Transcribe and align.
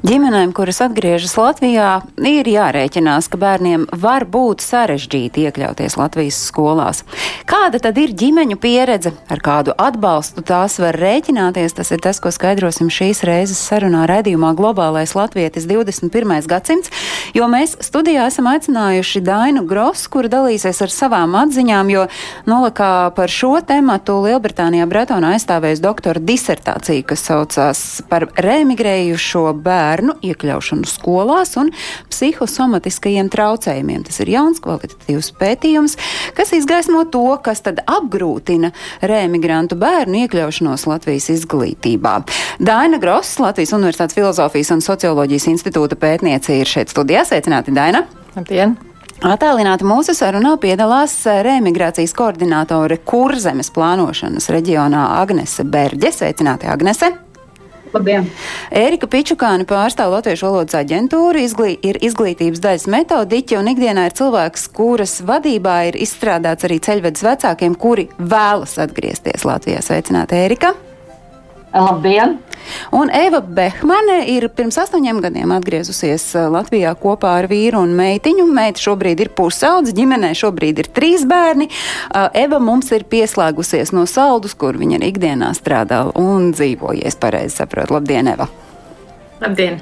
Ģimenēm, 0.00 0.54
kuras 0.56 0.78
atgriežas 0.80 1.34
Latvijā, 1.36 1.98
ir 2.24 2.48
jārēķinās, 2.48 3.26
ka 3.28 3.36
bērniem 3.36 3.82
var 4.00 4.24
būt 4.24 4.62
sarežģīti 4.64 5.42
iekļauties 5.44 5.98
Latvijas 6.00 6.38
skolās. 6.48 7.02
Kāda 7.44 7.76
tad 7.84 8.00
ir 8.00 8.14
ģimeņu 8.16 8.56
pieredze, 8.62 9.12
ar 9.28 9.42
kādu 9.44 9.74
atbalstu 9.76 10.40
tās 10.48 10.78
var 10.80 10.96
rēķināties? 10.96 11.76
Tas 11.76 11.92
ir 11.92 12.00
tas, 12.00 12.16
ko 12.16 12.32
skaidrosim 12.32 12.88
šīs 12.88 13.20
reizes 13.28 13.60
sarunā 13.60 14.06
raidījumā 14.08 14.54
Globālais 14.56 15.12
Latvietis 15.18 15.66
21. 15.68 16.48
gadsimts, 16.48 16.88
jo 17.36 17.50
mēs 17.52 17.76
studijā 17.84 18.24
esam 18.32 18.48
aicinājuši 18.54 19.20
Dainu 19.28 19.66
Grosu, 19.68 20.08
kura 20.16 20.32
dalīsies 20.32 20.80
ar 20.80 20.96
savām 20.96 21.36
atziņām, 21.42 21.92
jo 21.92 22.06
nolakā 22.48 23.10
par 23.20 23.28
šo 23.28 23.52
tematu 23.68 24.16
Lielbritānijā 24.24 24.88
Bretona 24.88 25.36
aizstāvēs 25.36 25.84
doktora 25.84 26.24
disertāciju, 26.24 27.04
kas 27.12 27.28
saucās 27.28 27.86
par 28.08 28.30
remigrējušo 28.40 29.44
bērnu 29.60 29.89
iekļaušanu 29.98 30.88
skolās 30.88 31.56
un 31.60 31.72
psihosomatiskajiem 32.10 33.30
traucējumiem. 33.32 34.04
Tas 34.06 34.20
ir 34.22 34.32
jauns 34.34 34.60
kvalitatīvs 34.64 35.32
pētījums, 35.40 35.96
kas 36.36 36.54
izgaismo 36.56 37.04
to, 37.12 37.24
kas 37.44 37.64
tad 37.66 37.82
apgrūtina 37.86 38.72
remigrantu 39.02 39.78
bērnu 39.80 40.24
iekļaušanos 40.24 40.86
Latvijas 40.90 41.30
izglītībā. 41.34 42.20
Daina 42.60 43.00
Gross, 43.02 43.38
Latvijas 43.42 43.74
Universitātes 43.76 44.18
filozofijas 44.18 44.74
un 44.76 44.84
socioloģijas 44.84 45.50
institūta 45.54 45.98
pētniece, 46.00 46.60
ir 46.60 46.70
šeit 46.70 46.92
studijā. 46.92 47.24
Sveicināti, 47.28 47.74
Daina! 47.74 48.06
Labdien! 48.36 48.76
Attālināti 49.20 49.84
mūsu 49.84 50.14
sarunā 50.16 50.54
piedalās 50.62 51.12
reemigrācijas 51.44 52.14
koordinātore 52.16 52.96
Kurzemes 53.04 53.68
plānošanas 53.74 54.48
reģionā 54.48 55.10
Agnese 55.20 55.66
Berģe. 55.68 56.14
Sveicināti, 56.16 56.70
Agnese! 56.72 57.29
Labdien! 57.94 58.28
Ērika 58.70 59.08
Pičukāne 59.10 59.66
pārstāv 59.68 60.12
Latviešu 60.14 60.46
valodas 60.46 60.78
aģentūru, 60.78 61.42
izglī, 61.42 61.72
ir 61.86 61.98
izglītības 62.04 62.62
daļas 62.62 62.86
metodiķe 62.90 63.58
un 63.58 63.72
ikdienā 63.72 64.06
ir 64.10 64.18
cilvēks, 64.20 64.68
kuras 64.76 65.18
vadībā 65.26 65.80
ir 65.90 65.98
izstrādāts 66.02 66.68
arī 66.68 66.78
ceļvedes 66.86 67.26
vecākiem, 67.26 67.74
kuri 67.74 68.06
vēlas 68.18 68.78
atgriezties 68.86 69.48
Latvijā. 69.48 69.82
Sveicināti, 69.84 70.38
Ērika! 70.38 70.76
Labdien! 71.72 72.38
Un 72.92 73.10
Eva 73.14 73.40
Behmane 73.40 74.24
ir 74.30 74.44
pirms 74.54 74.76
astoņiem 74.82 75.20
gadiem 75.24 75.52
atgriezusies 75.54 76.24
uh, 76.36 76.48
Latvijā 76.52 76.92
kopā 76.98 77.36
ar 77.40 77.48
vīru 77.50 77.80
un 77.84 77.94
meitiņu. 77.98 78.46
Meita 78.50 78.82
šobrīd 78.82 79.22
ir 79.24 79.30
pusaudze, 79.36 79.94
ģimenē 79.96 80.32
šobrīd 80.38 80.82
ir 80.82 80.90
trīs 80.94 81.26
bērni. 81.30 81.70
Uh, 81.70 82.28
Eva 82.36 82.60
mums 82.62 82.90
ir 82.96 83.06
pieslēgusies 83.10 83.94
no 83.96 84.06
saldus, 84.10 84.56
kur 84.58 84.78
viņa 84.80 85.00
arī 85.00 85.12
ikdienā 85.14 85.52
strādā 85.58 86.04
un 86.18 86.50
dzīvojies 86.56 87.20
pareizi 87.22 87.62
saprot. 87.62 87.94
Labdien, 87.94 88.34
Eva! 88.34 88.50
Labdien! 89.40 89.80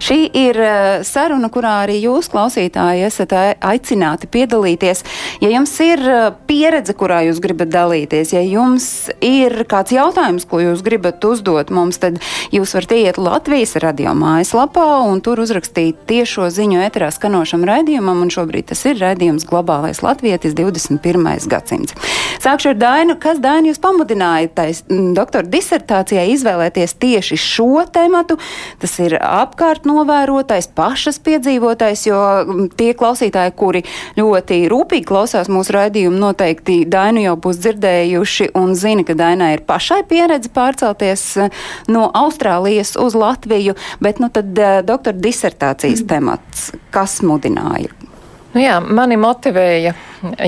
Šī 0.00 0.16
ir 0.32 0.56
uh, 0.56 1.02
saruna, 1.04 1.50
kurā 1.52 1.82
arī 1.84 1.98
jūs, 2.00 2.30
klausītāji, 2.32 3.02
esat 3.04 3.32
a- 3.36 3.56
aicināti 3.72 4.28
piedalīties. 4.32 5.02
Ja 5.42 5.50
jums 5.52 5.74
ir 5.84 6.00
uh, 6.08 6.20
pieredze, 6.48 6.94
kurā 6.96 7.18
jūs 7.26 7.40
gribat 7.44 7.68
dalīties, 7.74 8.32
ja 8.32 8.40
jums 8.40 9.10
ir 9.20 9.66
kāds 9.68 9.92
jautājums, 9.92 10.46
ko 10.48 10.62
jūs 10.62 10.80
gribat 10.86 11.20
uzdot 11.28 11.72
mums, 11.74 11.98
tad 12.00 12.16
jūs 12.54 12.72
varat 12.78 12.94
iet 12.96 13.18
Latvijas 13.20 13.74
radio 13.84 14.14
mājaslapā 14.16 14.86
un 15.10 15.20
tur 15.26 15.42
uzrakstīt 15.44 16.00
tiešo 16.08 16.48
ziņu 16.54 16.80
eterā 16.86 17.10
skanošam 17.12 17.66
raidījumam, 17.68 18.22
un 18.24 18.32
šobrīd 18.32 18.70
tas 18.72 18.86
ir 18.88 18.96
raidījums 19.02 19.44
Globālais 19.50 20.00
Latvietis 20.06 20.56
21. 20.56 21.28
gadsimts. 21.50 21.98
Sākšu 22.40 22.72
ar 22.72 22.80
Dainu. 22.80 23.18
Kas 23.20 23.42
Dainu 23.42 23.74
jūs 23.74 23.82
pamudināja 23.84 24.48
tais 24.62 24.80
doktora 24.88 25.44
disertācijai 25.44 26.30
izvēlēties 26.38 26.96
tieši 27.02 27.36
šo 27.36 27.84
tematu? 27.92 28.38
Tas 28.80 28.96
ir 29.02 29.16
apkārt 29.20 29.86
novērotais, 29.88 30.68
pašas 30.76 31.20
piedzīvotais, 31.24 32.04
jo 32.08 32.18
mm, 32.18 32.68
tie 32.78 32.92
klausītāji, 32.98 33.54
kuri 33.58 33.82
ļoti 34.18 34.62
rūpīgi 34.70 35.08
klausās 35.08 35.50
mūsu 35.52 35.74
raidījumu, 35.76 36.18
noteikti 36.20 36.82
Dainu 36.90 37.24
jau 37.24 37.36
būs 37.40 37.60
dzirdējuši 37.64 38.50
un 38.60 38.74
zina, 38.78 39.06
ka 39.06 39.16
Dainai 39.18 39.54
ir 39.56 39.64
pašai 39.68 40.02
pieredze 40.10 40.52
pārcelties 40.54 41.24
eh, 41.40 41.64
no 41.92 42.08
Austrālijas 42.22 42.96
uz 43.00 43.16
Latviju, 43.18 43.76
bet 44.04 44.22
nu 44.22 44.30
tad 44.32 44.52
eh, 44.58 44.80
doktora 44.86 45.18
disertācijas 45.18 46.04
temats, 46.08 46.70
kas 46.94 47.20
mudināja? 47.26 47.92
Nu 48.54 48.62
jā, 48.62 48.80
mani 48.82 49.18
motivēja 49.20 49.94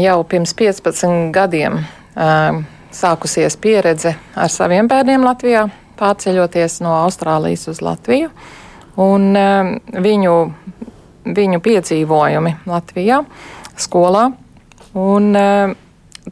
jau 0.02 0.16
pirms 0.26 0.56
15 0.58 1.30
gadiem 1.34 1.76
uh, 1.78 2.62
sākusies 2.90 3.56
pieredze 3.62 4.16
ar 4.34 4.50
saviem 4.50 4.88
bērniem 4.90 5.22
Latvijā, 5.22 5.68
pārceļoties 6.02 6.80
no 6.84 6.96
Austrālijas 7.04 7.68
uz 7.72 7.82
Latviju. 7.84 8.32
Un 9.00 9.30
uh, 9.38 9.72
viņu, 10.04 10.34
viņu 11.24 11.62
piedzīvojumi 11.64 12.56
Latvijā, 12.68 13.22
skolā. 13.80 14.26
Un, 14.98 15.30
uh, 15.32 15.72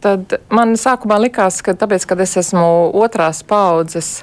tad 0.03 0.37
man 0.53 0.77
sākumā 0.79 1.21
likās, 1.25 1.63
ka 1.65 1.75
tāpēc, 1.79 2.07
ka 2.07 2.19
es 2.23 2.37
esmu 2.43 2.67
otrās 3.01 3.43
paudzes 3.47 4.21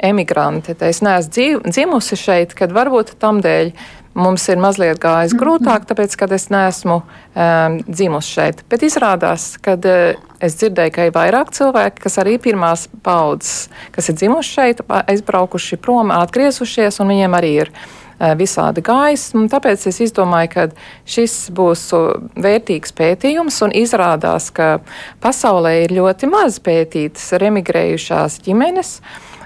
emigrante, 0.00 0.74
tad 0.74 0.88
es 0.88 1.02
neesmu 1.04 1.68
dzimusi 1.68 2.16
šeit, 2.16 2.54
kad 2.56 2.72
varbūt 2.72 3.16
tam 3.20 3.42
dēļ 3.44 3.74
mums 4.18 4.46
ir 4.50 4.58
mazliet 4.60 4.98
gājis 5.02 5.34
grūtāk, 5.38 5.86
tāpēc, 5.88 6.16
ka 6.18 6.28
es 6.34 6.48
neesmu 6.50 7.00
um, 7.00 7.78
dzimusi 7.86 8.34
šeit. 8.34 8.64
Bet 8.70 8.84
izrādās, 8.86 9.54
ka 9.62 9.76
uh, 9.78 10.18
es 10.42 10.58
dzirdēju, 10.58 10.94
ka 10.96 11.06
ir 11.08 11.14
vairāk 11.14 11.54
cilvēki, 11.56 12.02
kas 12.06 12.20
arī 12.22 12.36
pirmās 12.42 12.88
paudzes, 13.06 13.70
kas 13.94 14.10
ir 14.10 14.18
dzimuši 14.18 14.54
šeit, 14.58 14.84
aizbraukuši 14.88 15.80
prom, 15.82 16.12
atgriezušies, 16.14 17.00
un 17.02 17.14
viņiem 17.14 17.38
arī 17.38 17.52
ir 17.62 17.72
uh, 17.72 18.34
visādi 18.40 18.82
gājis. 18.86 19.30
Tāpēc 19.52 19.86
es 19.92 20.02
izdomāju, 20.08 20.52
ka 20.56 20.68
šis 21.08 21.38
būs 21.54 21.86
uh, 21.96 22.12
vērtīgs 22.34 22.94
pētījums, 22.98 23.62
un 23.66 23.74
izrādās, 23.78 24.50
ka 24.54 24.78
pasaulē 25.22 25.80
ir 25.84 25.98
ļoti 26.00 26.30
maz 26.30 26.58
pētītas 26.64 27.30
remigrējušās 27.40 28.42
ģimenes 28.46 28.96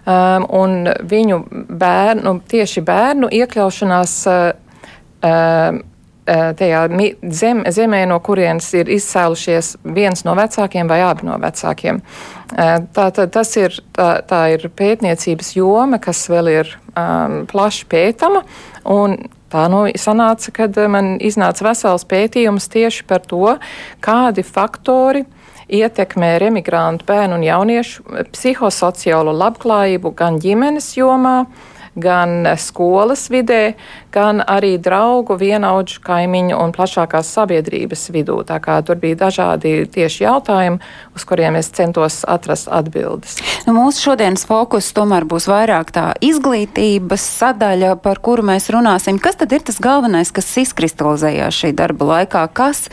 um, 0.07 0.47
un 0.61 0.93
viņu 1.11 1.41
bērnu, 1.69 2.39
tieši 2.51 2.85
bērnu 2.85 3.33
iekļaušanās 3.41 4.15
uh, 4.31 4.39
um, 5.25 5.83
uh, 6.29 6.47
tajā 6.59 6.87
zem, 7.31 7.65
zemē, 7.69 8.05
no 8.11 8.21
kurienes 8.25 8.71
ir 8.79 8.93
izcēlušies 8.93 9.77
viens 9.97 10.25
no 10.29 10.37
vecākiem 10.39 10.89
vai 10.91 11.03
abi 11.05 11.29
no 11.29 11.41
vecākiem. 11.43 12.01
Uh, 12.01 12.45
Tā, 12.55 13.09
tā, 13.11 13.25
tas 13.27 13.51
ir, 13.59 13.75
tā, 13.97 14.21
tā 14.29 14.45
ir 14.55 14.69
pētniecības 14.71 15.55
joma, 15.57 15.99
kas 15.99 16.21
vēl 16.31 16.51
ir 16.53 16.69
um, 16.95 17.41
plaši 17.51 17.87
pētama. 17.91 18.45
Tā 19.55 19.65
nu 19.71 19.81
sanāca, 19.99 20.53
kad 20.55 20.79
man 20.91 21.15
iznāca 21.23 21.67
vesels 21.67 22.07
pētījums 22.11 22.69
tieši 22.71 23.07
par 23.11 23.25
to, 23.27 23.57
kādi 24.03 24.43
faktori 24.47 25.25
ietekmē 25.69 26.35
remigrantu 26.43 27.07
bērnu 27.09 27.39
un 27.39 27.47
jauniešu 27.47 28.25
psihosociālo 28.35 29.35
labklājību 29.37 30.15
gan 30.19 30.41
ģimenes 30.43 30.93
jomā, 30.99 31.45
gan 31.95 32.47
skolas 32.59 33.29
vidē, 33.31 33.75
gan 34.15 34.43
arī 34.43 34.75
draugu, 34.83 35.37
vienaudžu, 35.39 36.01
kaimiņu 36.05 36.59
un 36.59 36.75
plašākās 36.75 37.31
sabiedrības 37.37 38.09
vidū. 38.15 38.41
Tā 38.47 38.59
kā 38.63 38.79
tur 38.87 38.99
bija 39.03 39.19
dažādi 39.27 39.87
tieši 39.91 40.27
jautājumi, 40.27 40.81
uz 41.15 41.27
kuriem 41.29 41.59
es 41.61 41.71
centos 41.75 42.23
atrast 42.29 42.71
atbildes. 42.73 43.39
Nu, 43.67 43.77
mūsu 43.77 44.11
šodienas 44.11 44.47
fokus 44.49 44.93
tomēr 44.97 45.27
būs 45.29 45.49
vairāk 45.51 45.93
tā 45.95 46.07
izglītības 46.25 47.29
sadaļa, 47.41 47.95
par 48.03 48.23
kuru 48.25 48.47
mēs 48.51 48.71
runāsim. 48.75 49.21
Kas 49.23 49.39
tad 49.41 49.55
ir 49.55 49.65
tas 49.67 49.81
galvenais, 49.83 50.35
kas 50.35 50.51
izkristalizējās 50.65 51.63
šī 51.63 51.75
darba 51.79 52.11
laikā? 52.15 52.47
Kas 52.55 52.87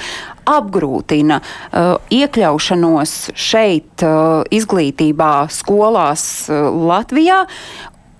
apgrūtina 0.47 1.39
uh, 1.41 1.95
iekļaušanos 2.13 3.15
šeit, 3.37 4.03
uh, 4.05 4.41
izglītībā, 4.53 5.33
skolās 5.53 6.23
uh, 6.49 6.69
Latvijā? 6.91 7.43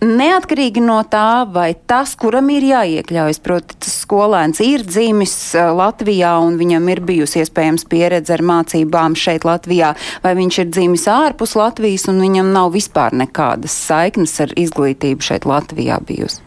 Neatkarīgi 0.02 0.82
no 0.82 0.96
tā, 1.06 1.44
vai 1.46 1.76
tas, 1.86 2.16
kuram 2.18 2.48
ir 2.50 2.64
jāiekļaujas, 2.66 3.38
proti, 3.46 3.76
tas 3.86 4.00
skolēns 4.02 4.58
ir 4.66 4.82
dzimis 4.88 5.36
uh, 5.54 5.68
Latvijā 5.78 6.32
un 6.42 6.58
viņam 6.58 6.90
ir 6.90 7.04
bijusi 7.06 7.44
iespējams 7.44 7.86
pieredze 7.92 8.34
ar 8.34 8.42
mācībām 8.42 9.14
šeit 9.14 9.46
Latvijā, 9.46 9.92
vai 10.26 10.34
viņš 10.40 10.58
ir 10.64 10.72
dzimis 10.74 11.06
ārpus 11.06 11.54
Latvijas 11.60 12.08
un 12.10 12.18
viņam 12.24 12.50
nav 12.50 12.74
vispār 12.74 13.14
nekādas 13.14 13.78
saiknes 13.78 14.34
ar 14.42 14.56
izglītību 14.58 15.22
šeit 15.22 15.46
Latvijā 15.46 16.02
bijusi. 16.10 16.42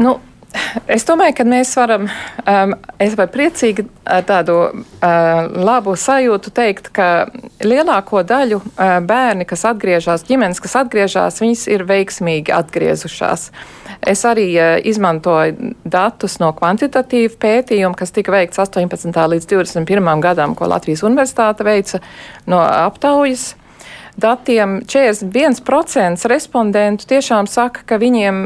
Nu, 0.00 0.16
Es 0.86 1.04
domāju, 1.08 1.34
ka 1.38 1.44
mēs 1.48 1.72
varam, 1.78 2.06
um, 2.48 2.72
es 3.00 3.14
vai 3.16 3.26
priecīgi 3.30 3.84
ar 4.08 4.24
tādu 4.28 4.56
uh, 4.68 5.12
labu 5.52 5.94
sajūtu 5.98 6.52
teikt, 6.54 6.90
ka 6.96 7.28
lielāko 7.64 8.22
daļu 8.26 8.58
uh, 8.60 8.98
bērni, 9.06 9.46
kas 9.48 9.64
atgriežas, 9.70 10.26
ģimenes, 10.28 10.60
kas 10.62 10.76
atgriežas, 10.82 11.40
viņas 11.42 11.64
ir 11.72 11.86
veiksmīgi 11.88 12.52
atgriezušās. 12.56 13.48
Es 14.12 14.26
arī 14.28 14.48
uh, 14.58 14.74
izmantoju 14.88 15.72
datus 15.84 16.38
no 16.42 16.52
kvantitatīva 16.56 17.38
pētījuma, 17.46 17.96
kas 17.98 18.12
tika 18.12 18.34
veikts 18.34 18.60
18. 18.60 19.08
līdz 19.34 19.48
21. 19.48 20.12
gadam, 20.24 20.56
ko 20.58 20.68
Latvijas 20.68 21.04
universitāte 21.06 21.64
veica 21.68 22.02
no 22.50 22.60
aptaujas 22.60 23.52
datiem 24.20 24.82
41% 24.84 26.28
respondentu 26.28 27.08
tiešām 27.08 27.48
saka, 27.48 27.80
ka 27.88 27.96
viņiem 27.96 28.44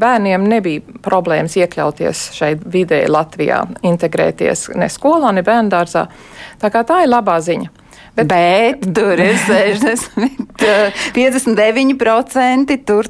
bērniem 0.00 0.44
nebija 0.48 0.98
problēmas 1.04 1.56
iekļauties 1.60 2.24
šeit 2.36 2.64
vidē 2.70 3.04
Latvijā, 3.10 3.62
integrēties 3.86 4.70
ne 4.78 4.88
skolā, 4.92 5.32
ne 5.34 5.44
bērndārzā. 5.46 6.06
Tā 6.62 6.70
kā 6.72 6.84
tā 6.86 7.02
ir 7.04 7.12
labā 7.12 7.38
ziņa. 7.44 7.70
Bet, 8.14 8.28
Bet 8.30 8.84
tur 8.94 9.18
ir 9.18 9.34
60, 9.42 10.60
59%. 11.16 12.76
Tur, 12.86 13.08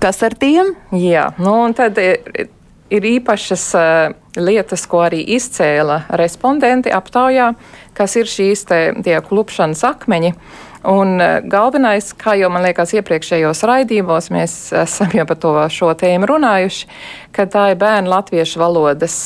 kas 0.00 0.20
ar 0.26 0.36
tiem? 0.36 0.74
Jā, 0.92 1.30
nu 1.40 1.54
un 1.64 1.72
tad 1.76 1.96
ir, 2.02 2.50
ir 2.92 3.06
īpašas 3.14 3.64
uh, 3.78 4.12
lietas, 4.36 4.84
ko 4.90 5.00
arī 5.06 5.22
izcēla 5.38 6.02
respondenti 6.20 6.92
aptaujā, 6.92 7.54
kas 7.96 8.18
ir 8.20 8.28
šīs 8.28 8.68
te 8.68 8.82
tie 9.00 9.16
klupšanas 9.24 9.86
akmeņi. 9.88 10.36
Uh, 10.36 10.71
Un 10.88 11.20
e, 11.22 11.28
galvenais, 11.46 12.10
kā 12.18 12.34
jau 12.40 12.48
man 12.50 12.64
liekas, 12.66 12.94
iepriekšējos 12.98 13.62
raidījumos 13.68 14.32
mēs 14.34 14.56
esam 14.82 15.14
jau 15.14 15.26
par 15.28 15.38
to 15.42 15.52
šo 15.70 15.92
tēmu 15.98 16.26
runājuši, 16.30 16.90
ka 17.34 17.46
tā 17.50 17.68
ir 17.72 17.78
bērnu 17.82 18.10
latviešu 18.10 18.62
valodas 18.62 19.20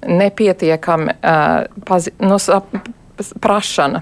nepietiekami 0.00 1.12
uh, 1.12 1.82
pazi, 1.84 2.12
nu, 2.24 2.38
prašana. 3.40 4.00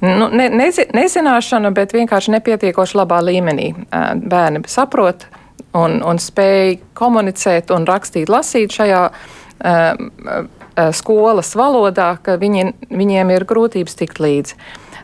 Nu, 0.00 0.28
ne, 0.30 0.46
nezi, 0.54 0.84
nezināšana, 0.94 1.72
bet 1.74 1.90
vienkārši 1.96 2.36
nepietiekoši 2.36 2.98
labā 3.00 3.18
līmenī. 3.26 3.72
Uh, 3.74 4.12
bērni 4.14 4.62
saprot 4.70 5.26
un, 5.74 5.98
un 6.06 6.22
spēj 6.22 6.76
komunicēt 6.94 7.72
un 7.74 7.88
rakstīt, 7.88 8.30
lasīt 8.30 8.76
šajā 8.78 9.02
uh, 9.10 10.46
skolas 10.96 11.52
valodā, 11.58 12.12
ka 12.22 12.38
viņi, 12.40 12.70
viņiem 12.94 13.34
ir 13.34 13.48
grūtības 13.48 13.98
tikt 13.98 14.22
līdzi. 14.22 14.56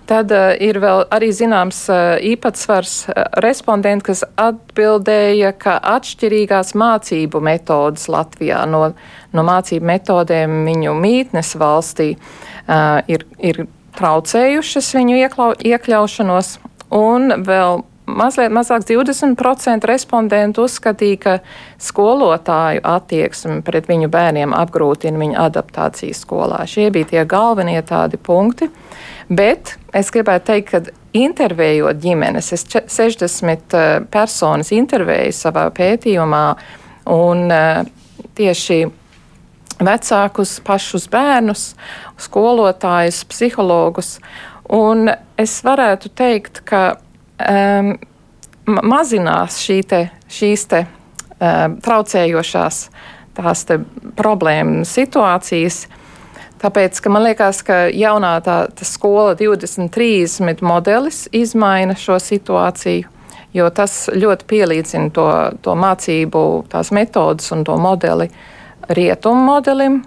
Tad 0.06 0.30
uh, 0.30 0.52
ir 0.62 0.78
vēl 0.82 1.04
arī 1.10 1.32
zināms 1.34 1.80
uh, 1.90 2.14
īpatsvars 2.22 2.92
uh, 3.10 3.24
respondentu, 3.42 4.12
kas 4.12 4.22
atbildēja, 4.38 5.50
ka 5.58 5.80
atšķirīgās 5.96 6.76
mācību 6.78 7.42
metodas 7.42 8.06
Latvijā 8.12 8.62
no, 8.70 8.92
no 9.34 9.46
mācību 9.46 9.90
metodēm 9.90 10.60
viņu 10.68 10.94
mītnes 11.00 11.56
valstī 11.58 12.12
uh, 12.14 13.02
ir, 13.10 13.26
ir 13.42 13.66
traucējušas 13.98 14.94
viņu 14.94 15.18
ieklau, 15.24 15.50
iekļaušanos, 15.74 16.56
un 16.94 17.40
vēl 17.46 17.82
mazliet 18.06 18.52
mazāks 18.54 18.86
20% 18.88 19.86
respondentu 19.88 20.66
uzskatīja, 20.66 21.18
ka 21.18 21.34
skolotāju 21.82 22.84
attieksme 22.86 23.60
pret 23.66 23.90
viņu 23.90 24.10
bērniem 24.12 24.54
apgrūtina 24.56 25.20
viņu 25.20 25.38
adaptāciju 25.48 26.16
skolā. 26.16 26.62
Šie 26.70 26.88
bija 26.94 27.10
tie 27.10 27.26
galvenie 27.28 27.80
tādi 27.86 28.20
punkti. 28.22 28.70
Bet 29.28 29.74
es 29.96 30.12
gribētu 30.14 30.52
teikt, 30.52 30.70
ka 30.70 30.80
intervējot 31.16 31.98
ģimenes, 32.02 32.52
es 32.54 32.66
60 32.70 33.74
eh, 33.74 33.86
personas 34.12 34.70
intervēju 34.74 35.34
savā 35.34 35.66
pētījumā, 35.74 36.44
un 37.10 37.50
eh, 37.50 37.80
tieši 38.38 38.80
vecākus, 39.82 40.56
pašus 40.64 41.08
bērnus, 41.12 41.70
skolotājus, 42.22 43.24
psihologus. 43.28 44.16
Un 44.72 45.10
es 45.38 45.58
varētu 45.62 46.10
teikt, 46.16 46.62
ka 46.66 46.96
um, 46.96 47.92
mazinās 48.66 49.60
šī 49.62 49.76
te, 49.86 50.00
šīs 50.32 50.64
te, 50.72 50.80
um, 51.36 51.76
traucējošās 51.84 52.80
tās 53.36 53.66
te 53.68 53.78
problēmu 54.16 54.86
situācijas. 54.88 55.84
Tāpēc, 56.62 57.02
ka 57.04 57.12
man 57.12 57.26
liekas, 57.26 57.60
ka 57.66 57.84
jaunā 57.92 58.38
tā, 58.44 58.56
tā 58.72 58.86
skola 58.88 59.34
2030 59.36 60.62
modelis 60.64 61.26
izmaina 61.36 61.96
šo 62.00 62.16
situāciju, 62.22 63.10
jo 63.56 63.68
tas 63.76 64.06
ļoti 64.12 64.48
pielīdzina 64.48 65.12
to, 65.16 65.26
to 65.64 65.76
mācību, 65.76 66.44
tās 66.72 66.92
metodas 66.96 67.52
un 67.52 67.64
to 67.68 67.76
modeli 67.80 68.30
rietumu 68.88 69.44
modelim. 69.50 70.00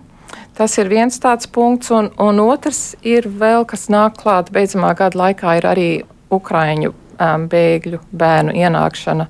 Tas 0.57 0.75
ir 0.81 0.89
viens 0.91 1.15
tāds 1.21 1.47
punkts, 1.47 1.91
un, 1.95 2.09
un 2.19 2.41
otrs 2.43 2.97
ir 3.05 3.29
vēl, 3.29 3.63
kas 3.69 3.87
nāk 3.93 4.17
klāt 4.19 4.49
beidzamā 4.51 4.91
gada 4.97 5.21
laikā, 5.21 5.53
ir 5.61 5.69
arī 5.69 5.87
Ukraiņu 6.33 6.91
um, 6.91 7.45
bēgļu 7.51 8.01
bērnu 8.11 8.57
ienākšana 8.57 9.29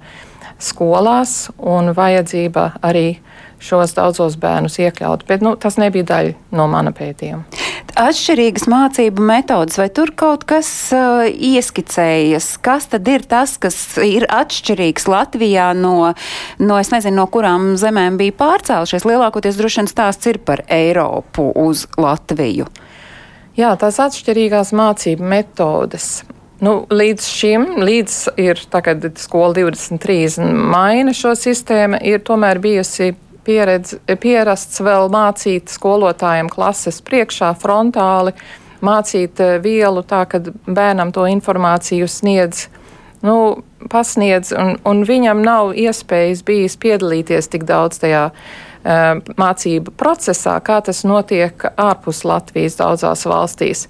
skolās 0.59 1.49
un 1.57 1.93
vajadzība 1.95 2.71
arī 2.85 3.19
šos 3.59 3.93
daudzos 3.97 4.37
bērnus 4.39 4.77
iekļaut, 4.79 5.25
bet 5.27 5.43
nu, 5.43 5.55
tas 5.59 5.75
nebija 5.79 6.07
daļa 6.07 6.35
no 6.55 6.67
mana 6.71 6.93
pētījuma. 6.95 7.43
Atšķirīgas 7.99 8.67
mācību 8.71 9.23
metodas, 9.27 9.75
vai 9.81 9.89
tur 9.91 10.13
kaut 10.15 10.45
kas 10.47 10.69
uh, 10.95 11.25
ieskicējas? 11.27 12.53
Kas 12.63 12.87
tad 12.93 13.07
ir 13.11 13.25
tas, 13.27 13.57
kas 13.59 13.75
ir 14.05 14.23
atšķirīgs 14.31 15.09
Latvijā 15.11 15.71
no, 15.75 16.13
no 16.63 16.79
es 16.79 16.93
nezinu, 16.93 17.17
no 17.19 17.27
kurām 17.31 17.73
zemēm 17.81 18.19
bija 18.21 18.37
pārcēlušies? 18.39 19.07
Lielākoties 19.09 19.59
droši 19.59 19.81
vien 19.81 19.91
stāsts 19.91 20.31
ir 20.31 20.39
par 20.45 20.63
Eiropu 20.71 21.49
uz 21.59 21.87
Latviju. 21.99 22.69
Jā, 23.59 23.73
tās 23.81 23.99
atšķirīgās 23.99 24.71
mācību 24.77 25.33
metodes. 25.35 26.21
Nu, 26.59 26.73
līdz 26.91 27.23
šim, 27.23 27.65
līdz 27.79 28.15
ir 28.41 28.59
tagad 28.67 29.05
skola 29.15 29.53
23 29.55 30.43
maina 30.43 31.13
šo 31.15 31.31
sistēmu, 31.39 32.01
ir 32.03 32.19
tomēr 32.27 32.59
bijusi 32.59 33.13
pieredz, 33.47 33.95
pierasts 34.19 34.81
vēl 34.83 35.07
mācīt 35.13 35.71
skolotājiem 35.71 36.49
klases 36.51 36.99
priekšā 37.07 37.53
frontāli, 37.61 38.35
mācīt 38.83 39.39
eh, 39.39 39.55
vielu 39.63 40.03
tā, 40.03 40.25
ka 40.27 40.41
bērnam 40.67 41.15
to 41.15 41.23
informāciju 41.31 42.11
sniedz, 42.11 42.67
nu, 43.23 43.63
pasniedz, 43.87 44.51
un, 44.51 44.75
un 44.83 45.07
viņam 45.07 45.39
nav 45.45 45.71
iespējas 45.79 46.43
bijis 46.43 46.75
piedalīties 46.79 47.47
tik 47.51 47.63
daudz 47.67 47.99
tajā 48.03 48.29
uh, 48.31 49.19
mācību 49.39 49.95
procesā, 49.99 50.57
kā 50.63 50.79
tas 50.83 51.05
notiek 51.07 51.63
ārpus 51.75 52.25
Latvijas 52.27 52.79
daudzās 52.79 53.25
valstīs. 53.27 53.87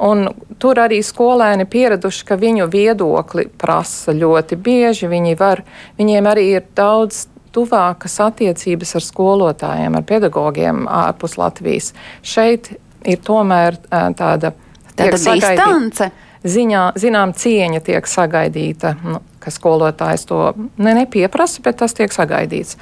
Un 0.00 0.30
tur 0.60 0.78
arī 0.80 1.02
skolēni 1.04 1.66
pieraduši, 1.68 2.24
ka 2.28 2.38
viņu 2.40 2.70
viedokli 2.72 3.46
prasa 3.60 4.14
ļoti 4.16 4.56
bieži. 4.56 5.10
Viņi 5.10 5.36
var, 5.40 5.60
viņiem 5.98 6.28
arī 6.30 6.46
ir 6.54 6.64
daudz 6.76 7.26
tuvākas 7.52 8.16
attiecības 8.24 8.94
ar 8.96 9.04
skolotājiem, 9.04 9.98
ar 9.98 10.06
pedagogiem 10.06 10.86
ārpus 10.88 11.36
Latvijas. 11.40 11.92
Šeit 12.22 12.72
ir 13.04 13.20
tomēr 13.26 13.78
tāda 13.90 14.54
distance. 14.96 16.10
Ziņā, 16.40 16.94
zinām, 16.96 17.34
cieņa 17.36 17.82
tiek 17.84 18.06
sagaidīta, 18.08 18.94
nu, 19.04 19.18
ka 19.44 19.50
skolotājs 19.52 20.22
to 20.24 20.38
ne, 20.80 20.94
nepieprasa, 20.96 21.60
bet 21.66 21.76
tas 21.82 21.92
tiek 21.96 22.14
sagaidīts. 22.14 22.78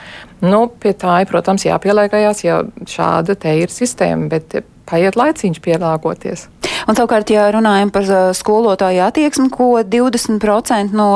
Nu, 0.47 0.69
pie 0.71 0.93
tā 0.95 1.17
protams, 1.27 1.65
jāpielāgojas, 1.67 2.45
ja 2.47 2.61
šāda 2.87 3.35
te 3.35 3.57
ir 3.59 3.75
sistēma, 3.75 4.29
bet 4.31 4.61
paiet 4.87 5.19
laiciņš 5.19 5.59
pielāgoties. 5.65 6.47
Un 6.89 6.97
savukārt, 6.97 7.29
ja 7.29 7.51
runājam 7.53 7.91
par 7.93 8.07
uh, 8.09 8.31
skolotāju 8.33 9.03
attieksmi, 9.05 9.51
ko 9.53 9.83
20% 9.85 10.97
no 10.97 11.09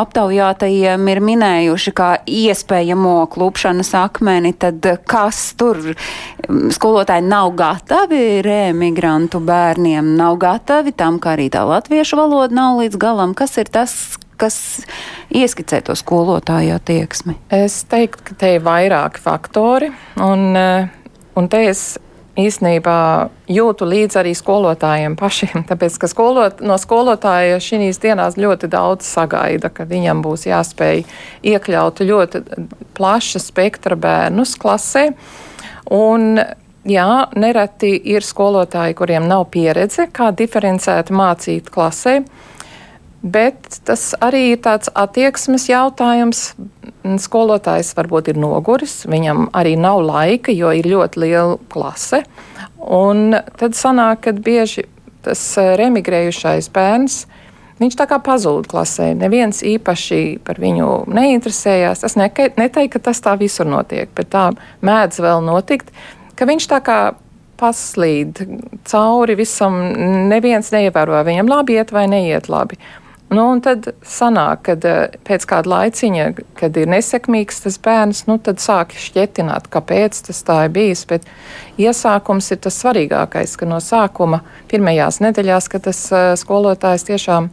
aptaujātajiem 0.00 1.06
ir 1.12 1.20
minējuši 1.22 1.92
kā 1.94 2.08
iespējamo 2.26 3.14
klupšanas 3.30 3.92
akmeni, 4.00 4.50
tad 4.58 4.82
uh, 4.90 4.98
kas 5.06 5.52
tur 5.58 5.78
skolotāji 6.74 7.22
nav 7.28 7.52
gatavi 7.54 8.42
reemigrantu 8.42 9.38
bērniem, 9.46 10.10
nav 10.18 10.40
gatavi 10.42 10.90
tam, 10.98 11.22
ka 11.22 11.36
arī 11.36 11.46
tā 11.54 11.62
latviešu 11.70 12.18
valoda 12.18 12.58
nav 12.58 12.82
līdz 12.82 12.98
galam. 12.98 13.38
Kas 13.38 13.54
ir 13.62 13.70
tas, 13.70 13.94
kas 14.42 14.56
ieskicē 15.30 15.84
to 15.86 15.94
skolotāju 15.94 16.74
attieksmi? 16.80 17.38
Es 17.62 17.84
teiktu, 17.86 18.26
ka 18.26 18.40
te 18.42 18.56
ir 18.56 18.66
vairāki 18.66 19.22
faktori, 19.22 19.94
un, 20.18 20.48
uh, 20.50 21.20
un 21.38 21.46
te 21.52 21.68
es 21.70 21.92
īsnībā 22.38 23.28
jūtu 23.52 23.86
līdzi 23.88 24.18
arī 24.22 24.32
skolotājiem 24.36 25.16
pašiem. 25.20 25.64
Tāpēc, 25.70 25.98
ka 26.00 26.10
skolot, 26.10 26.62
no 26.64 26.78
skolotāja 26.80 27.60
šīs 27.62 28.00
dienās 28.02 28.38
ļoti 28.40 28.70
daudz 28.72 29.08
sagaida, 29.08 29.70
ka 29.72 29.86
viņam 29.88 30.24
būs 30.24 30.46
jāspēj 30.48 31.04
iekļaut 31.52 32.02
ļoti 32.08 32.42
plaša 32.96 33.42
spektra 33.42 33.98
bērnus 34.00 34.56
klasē. 34.60 35.10
Un, 35.92 36.38
jā, 36.88 37.10
nereti 37.36 37.92
ir 38.14 38.24
skolotāji, 38.24 38.96
kuriem 38.96 39.28
nav 39.28 39.48
pieredze, 39.52 40.08
kā 40.12 40.30
diferencēti 40.36 41.14
mācīt 41.16 41.68
klasē. 41.72 42.22
Bet 43.22 43.78
tas 43.86 44.12
arī 44.18 44.48
ir 44.52 44.62
tāds 44.64 44.90
attieksmes 44.98 45.68
jautājums. 45.70 46.52
Skolotājs 47.22 47.92
varbūt 47.98 48.32
ir 48.32 48.40
noguris, 48.42 49.02
viņam 49.10 49.48
arī 49.58 49.76
nav 49.78 50.02
laika, 50.06 50.54
jo 50.54 50.70
ir 50.74 50.86
ļoti 50.90 51.22
liela 51.22 51.60
klase. 51.70 52.22
Un 52.82 53.36
tad 53.58 53.78
sanāk, 53.78 54.24
ka 54.26 54.34
bieži 54.34 54.86
tas 55.22 55.42
eh, 55.58 55.74
remigrējušais 55.78 56.70
bērns 56.74 57.22
Viņš 57.82 57.96
tā 57.98 58.06
kā 58.06 58.20
pazūd 58.22 58.68
klasē. 58.70 59.10
Neviens 59.18 59.62
īpaši 59.66 60.38
par 60.46 60.60
viņu 60.62 60.88
neinteresējās. 61.10 62.04
Es 62.06 62.14
neteiktu, 62.18 62.92
ka 62.94 63.02
tas 63.10 63.22
tā 63.24 63.34
visur 63.40 63.66
notiek, 63.66 64.10
bet 64.14 64.30
tā 64.30 64.50
mēdz 64.86 65.18
vēl 65.24 65.42
notikt, 65.46 65.90
ka 66.38 66.46
viņš 66.46 66.68
tā 66.70 66.78
kā 66.84 66.98
paslīd 67.58 68.38
cauri 68.90 69.36
visam, 69.38 69.78
neviens 70.30 70.70
neievēro, 70.74 71.20
viņam 71.26 71.50
labi 71.50 71.78
iet 71.78 71.92
vai 71.94 72.08
neiet 72.10 72.50
labi. 72.50 72.78
Nu, 73.32 73.46
un 73.48 73.62
tad 73.64 73.86
sanāk, 74.04 74.66
kad 74.66 74.84
eh, 74.84 75.14
pēc 75.24 75.46
kāda 75.48 75.70
laiciņa, 75.72 76.26
kad 76.58 76.76
ir 76.76 76.90
nesekmīgs 76.92 77.62
tas 77.64 77.78
bērns, 77.80 78.26
nu, 78.28 78.36
tad 78.36 78.60
sāk 78.60 78.92
šķietināt, 78.98 79.70
kāpēc 79.72 80.18
tas 80.26 80.42
tā 80.44 80.58
ir 80.66 80.74
bijis. 80.74 81.06
Bet 81.08 81.24
iesākums 81.80 82.50
ir 82.52 82.60
tas 82.64 82.76
svarīgākais, 82.82 83.56
ka 83.56 83.68
no 83.70 83.80
sākuma 83.80 84.42
pirmajās 84.68 85.22
nedēļās, 85.24 85.70
kad 85.72 85.86
tas 85.88 86.04
eh, 86.12 86.32
skolotājs 86.40 87.08
tiešām 87.08 87.48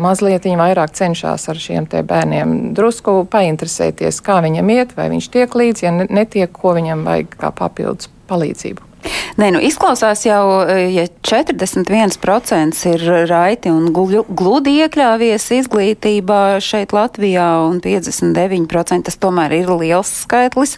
mazliet 0.00 0.48
vairāk 0.48 0.94
cenšas 0.96 1.44
ar 1.52 1.60
šiem 1.60 1.90
bērniem 1.92 2.72
drusku 2.76 3.26
painteresēties, 3.30 4.22
kā 4.24 4.40
viņam 4.44 4.72
iet, 4.72 4.96
vai 4.96 5.10
viņš 5.12 5.28
tiek 5.34 5.58
līdzi, 5.60 5.84
ja 5.84 5.92
netiek, 6.08 6.48
ko 6.52 6.72
viņam 6.78 7.04
vajag 7.04 7.36
kā 7.36 7.52
papildus 7.52 8.08
palīdzību. 8.32 8.91
Nē, 9.40 9.48
nu 9.54 9.60
izklausās 9.64 10.22
jau, 10.26 10.62
e, 10.68 10.86
ja 10.92 11.06
41% 11.26 12.82
ir 12.92 13.04
raiti 13.30 13.70
un 13.72 13.88
gludi 13.90 14.76
iekļāvies 14.84 15.48
izglītībā 15.58 16.60
šeit 16.62 16.94
Latvijā 16.94 17.46
un 17.66 17.80
59% 17.82 19.08
tas 19.08 19.18
tomēr 19.18 19.56
ir 19.56 19.72
liels 19.80 20.10
skaitlis, 20.22 20.76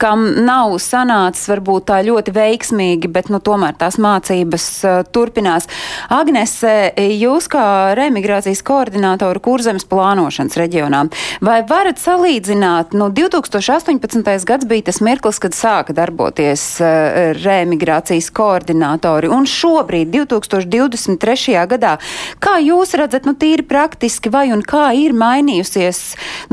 kam 0.00 0.24
nav 0.46 0.76
sanācis 0.82 1.50
varbūt 1.50 1.88
tā 1.90 2.00
ļoti 2.06 2.34
veiksmīgi, 2.36 3.10
bet 3.12 3.28
nu 3.32 3.42
tomēr 3.44 3.76
tās 3.76 3.98
mācības 4.00 4.68
uh, 4.86 4.96
turpinās. 5.12 5.68
Agnese, 6.12 6.92
jūs 6.96 7.50
kā 7.52 7.66
remigrācijas 7.98 8.64
koordinātoru 8.66 9.42
kurzemes 9.44 9.86
plānošanas 9.88 10.56
reģionā, 10.62 11.04
vai 11.44 11.60
varat 11.68 12.00
salīdzināt, 12.00 12.96
nu 12.96 13.10
2018. 13.12 14.24
gads 14.48 14.68
bija 14.68 14.88
tas 14.88 15.02
mirklis, 15.04 15.42
kad 15.42 15.56
sāka 15.56 15.96
darboties 15.96 16.68
uh, 16.80 17.34
remigrācija 17.36 17.65
migrācijas 17.68 18.30
koordinātori. 18.34 19.30
Un 19.32 19.48
šobrīd, 19.50 20.12
2023. 20.14 21.56
gadā, 21.72 21.96
kā 22.42 22.56
jūs 22.62 22.94
redzat, 22.98 23.26
nu 23.28 23.36
tīri 23.38 23.66
praktiski, 23.66 24.32
vai 24.32 24.48
un 24.54 24.64
kā 24.66 24.88
ir 24.98 25.16
mainījusies 25.16 26.00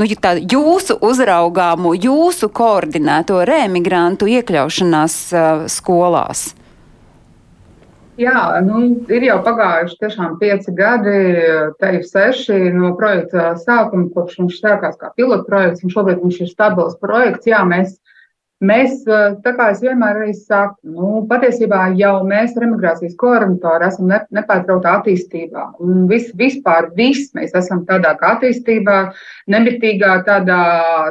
nu, 0.00 0.08
tā, 0.20 0.36
jūsu 0.40 0.98
uzraugāmu, 1.04 1.94
jūsu 1.98 2.50
koordinēto 2.54 3.40
remigrantu 3.48 4.30
iekļaušanās 4.34 5.16
uh, 5.32 5.64
skolās? 5.70 6.52
Jā, 8.14 8.60
nu, 8.62 8.80
ir 9.10 9.24
jau 9.26 9.40
pagājuši 9.42 9.96
tiešām 9.98 10.36
pieci 10.38 10.70
gadi, 10.78 11.14
te 11.80 11.88
ir 11.96 12.04
seši 12.06 12.70
no 12.76 12.92
projekta 12.98 13.56
sākuma, 13.58 14.06
kopš 14.14 14.36
viņš 14.38 14.60
sākās 14.60 15.00
kā 15.00 15.10
pilotprojekts, 15.18 15.82
un 15.82 15.90
šobrīd 15.90 16.22
viņš 16.22 16.38
ir 16.44 16.50
stabils 16.52 16.94
projekts. 17.02 17.48
Jā, 17.50 17.64
mēs 17.66 17.96
Mēs, 18.62 19.00
tā 19.04 19.52
kā 19.56 19.66
es 19.72 19.80
vienmēr 19.82 20.20
arī 20.20 20.32
saku, 20.36 20.76
nu, 20.86 21.08
patiesībā 21.28 21.88
jau 21.98 22.12
mēs, 22.24 22.54
remigrācijas 22.60 23.16
koordinatori, 23.18 23.88
esam 23.90 24.06
ne, 24.12 24.20
nepārtrautā 24.36 24.92
attīstībā. 25.00 25.64
Un 25.82 26.06
vis, 26.08 26.30
vispār 26.38 26.92
viss 26.94 27.34
mēs 27.34 27.52
esam 27.58 27.82
tādā 27.88 28.14
kā 28.20 28.36
attīstībā, 28.36 28.98
nemitīgā 29.50 30.20
tādā, 30.28 30.62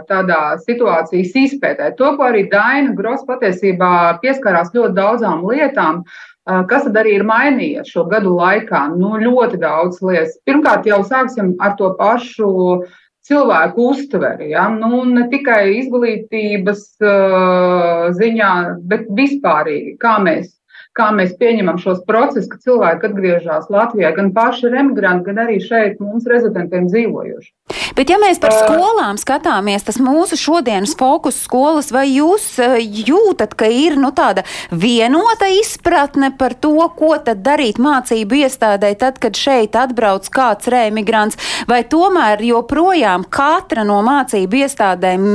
tādā 0.09 0.41
situācijas 0.63 1.35
izpētē. 1.43 1.91
To, 1.99 2.15
ko 2.17 2.29
arī 2.31 2.47
Daina 2.49 2.95
Gross 2.95 3.27
patiesībā 3.27 4.21
pieskarās 4.23 4.71
ļoti 4.75 4.95
daudzām 5.01 5.43
lietām, 5.49 6.05
Kas 6.43 6.83
tad 6.83 6.97
arī 6.99 7.13
ir 7.15 7.23
mainījies 7.23 7.87
šo 7.87 8.01
gadu 8.11 8.33
laikā? 8.35 8.81
Nu, 8.99 9.13
ļoti 9.15 9.61
daudz 9.61 10.01
lietas. 10.03 10.33
Pirmkārt, 10.43 10.83
jau 10.91 10.97
sāksim 11.07 11.53
ar 11.63 11.77
to 11.79 11.93
pašu 11.95 12.49
uh, 12.49 12.97
cilvēku 13.27 13.87
uztveri. 13.93 14.49
Ja? 14.53 14.67
Nu, 14.73 15.03
ne 15.09 15.27
tikai 15.31 15.61
izglītības 15.79 16.83
uh, 17.03 18.09
ziņā, 18.17 18.51
bet 18.89 19.07
vispārīgi, 19.15 19.95
kā 20.01 20.17
mēs, 20.23 20.51
kā 20.97 21.09
mēs 21.15 21.33
pieņemam 21.39 21.79
šos 21.81 22.03
procesus, 22.07 22.49
ka 22.51 22.59
cilvēki 22.61 23.09
atgriežas 23.09 23.69
Latvijā, 23.73 24.13
gan 24.15 24.31
paši 24.35 24.69
emigranti, 24.69 25.25
gan 25.29 25.45
arī 25.45 25.59
šeit 25.63 26.01
mums 26.03 26.27
rezidentiem 26.29 26.89
dzīvojuši. 26.91 27.51
Bet, 27.97 28.09
ja 28.09 28.17
mēs 28.21 28.39
par 28.41 28.53
skolām 28.53 29.17
skatāmies, 29.21 29.85
tas 29.85 29.99
mūsu 30.01 30.37
šodienas 30.39 30.95
fokus 30.97 31.37
skolas, 31.45 31.91
vai 31.93 32.07
jūs 32.09 32.45
jūtat, 32.83 33.53
ka 33.57 33.69
ir 33.69 33.97
nu, 34.01 34.09
tāda 34.15 34.45
vienota 34.69 35.49
izpratne 35.53 36.31
par 36.37 36.55
to, 36.57 36.75
ko 36.97 37.13
tad 37.21 37.43
darīt 37.45 37.81
mācību 37.81 38.43
iestādē, 38.43 38.93
tad, 38.99 39.19
kad 39.21 39.37
šeit 39.37 39.77
atbrauc 39.77 40.29
kāds 40.33 40.69
reimigrants, 40.73 41.39
vai 41.69 41.83
tomēr 41.89 42.41
joprojām 42.45 43.27
katra 43.29 43.85
no 43.87 44.01
mācību 44.05 44.63
iestādēm 44.65 45.29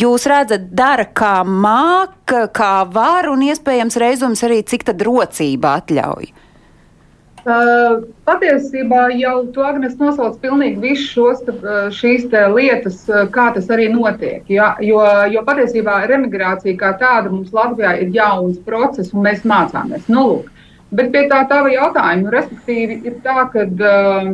jūs 0.00 0.28
redzat 0.30 0.70
dara 0.76 1.08
kā 1.08 1.40
māk, 1.44 2.16
kā 2.54 2.74
var 2.92 3.28
un 3.30 3.42
iespējams 3.46 3.98
reizums 4.00 4.44
arī 4.46 4.62
cik 4.66 4.86
tad 4.90 5.02
rocība 5.06 5.76
atļauj? 5.80 6.30
Uh, 7.40 8.02
patiesībā 8.28 9.06
jau 9.16 9.46
to 9.54 9.62
Agnēs 9.64 9.94
nosauc 9.96 10.34
pilnīgi 10.42 10.82
visus 10.82 11.06
šos 11.14 11.38
šīs 11.96 12.26
lietas, 12.52 12.98
kā 13.32 13.46
tas 13.54 13.70
arī 13.72 13.88
notiek. 13.94 14.44
Ja? 14.52 14.74
Jo, 14.84 15.00
jo 15.32 15.42
patiesībā 15.46 16.02
remigrācija 16.10 16.76
kā 16.76 16.92
tāda 17.00 17.32
mums 17.32 17.54
Latvijā 17.56 17.94
ir 18.02 18.12
jauns 18.12 18.60
process, 18.66 19.14
un 19.14 19.24
mēs 19.24 19.46
mācāmies. 19.48 20.04
Nu, 20.12 20.26
lūk. 20.28 20.50
Bet 20.92 21.12
pie 21.14 21.24
tā 21.30 21.44
tava 21.48 21.70
jautājuma, 21.72 22.32
respektīvi, 22.34 22.98
ir 23.08 23.16
tā, 23.24 23.46
ka 23.52 23.64
uh, 23.64 24.30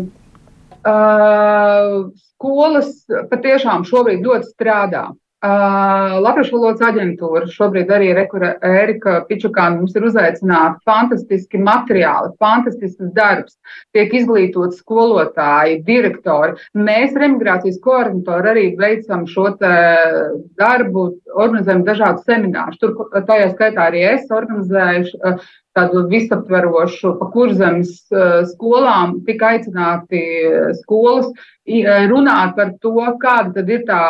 uh, 0.88 1.96
skolas 2.32 2.90
patiešām 3.30 3.86
šobrīd 3.86 4.24
ļoti 4.24 4.50
strādā. 4.50 5.06
Uh, 5.44 6.14
Latviešu 6.24 6.54
valodas 6.56 6.80
aģentūra 6.86 7.44
šobrīd 7.52 7.90
arī 7.92 8.06
rekura 8.16 8.54
Erika 8.64 9.18
Pičukāna 9.28 9.76
mums 9.76 9.92
ir 9.92 10.06
uzaicināta. 10.08 10.80
Fantastiski 10.88 11.60
materiāli, 11.60 12.32
fantastisks 12.40 13.10
darbs, 13.12 13.58
tiek 13.92 14.14
izglītot 14.16 14.72
skolotāji, 14.78 15.82
direktori. 15.84 16.56
Mēs, 16.72 17.12
remigrācijas 17.20 17.76
koordinatori, 17.84 18.52
arī 18.54 18.64
veicam 18.80 19.26
šo 19.28 19.50
darbu, 19.60 21.04
organizējam 21.34 21.84
dažādus 21.84 22.24
seminārus. 22.24 22.80
Tur 22.80 22.96
tajā 23.28 23.52
skaitā 23.52 23.90
arī 23.90 24.06
es 24.14 24.32
organizēju 24.32 25.36
tādu 25.76 26.06
visaptverošu 26.11 27.16
pa 27.21 27.28
kurzemes 27.33 27.92
eh, 28.12 28.42
skolām, 28.50 29.21
tika 29.26 29.52
aicināti 29.54 30.21
eh, 30.21 30.71
skolas 30.80 31.28
eh, 31.30 32.06
runāt 32.11 32.56
par 32.59 32.73
to, 32.83 32.95
kāda 33.23 33.52
tad 33.59 33.73
ir 33.73 33.85
tā, 33.88 34.00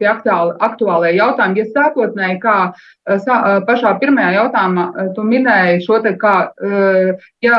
tie 0.00 0.10
aktuāli, 0.12 0.56
aktuālie 0.68 1.14
jautājumi. 1.18 1.62
Ja 1.62 1.70
sākotnēji, 1.74 2.40
kā 2.42 2.58
pašā 3.68 3.94
pirmajā 4.02 4.34
jautājumā 4.38 4.84
tu 5.16 5.24
minēji 5.28 5.82
šo 5.84 6.00
te 6.04 6.14
kā, 6.20 6.34
ja 7.44 7.58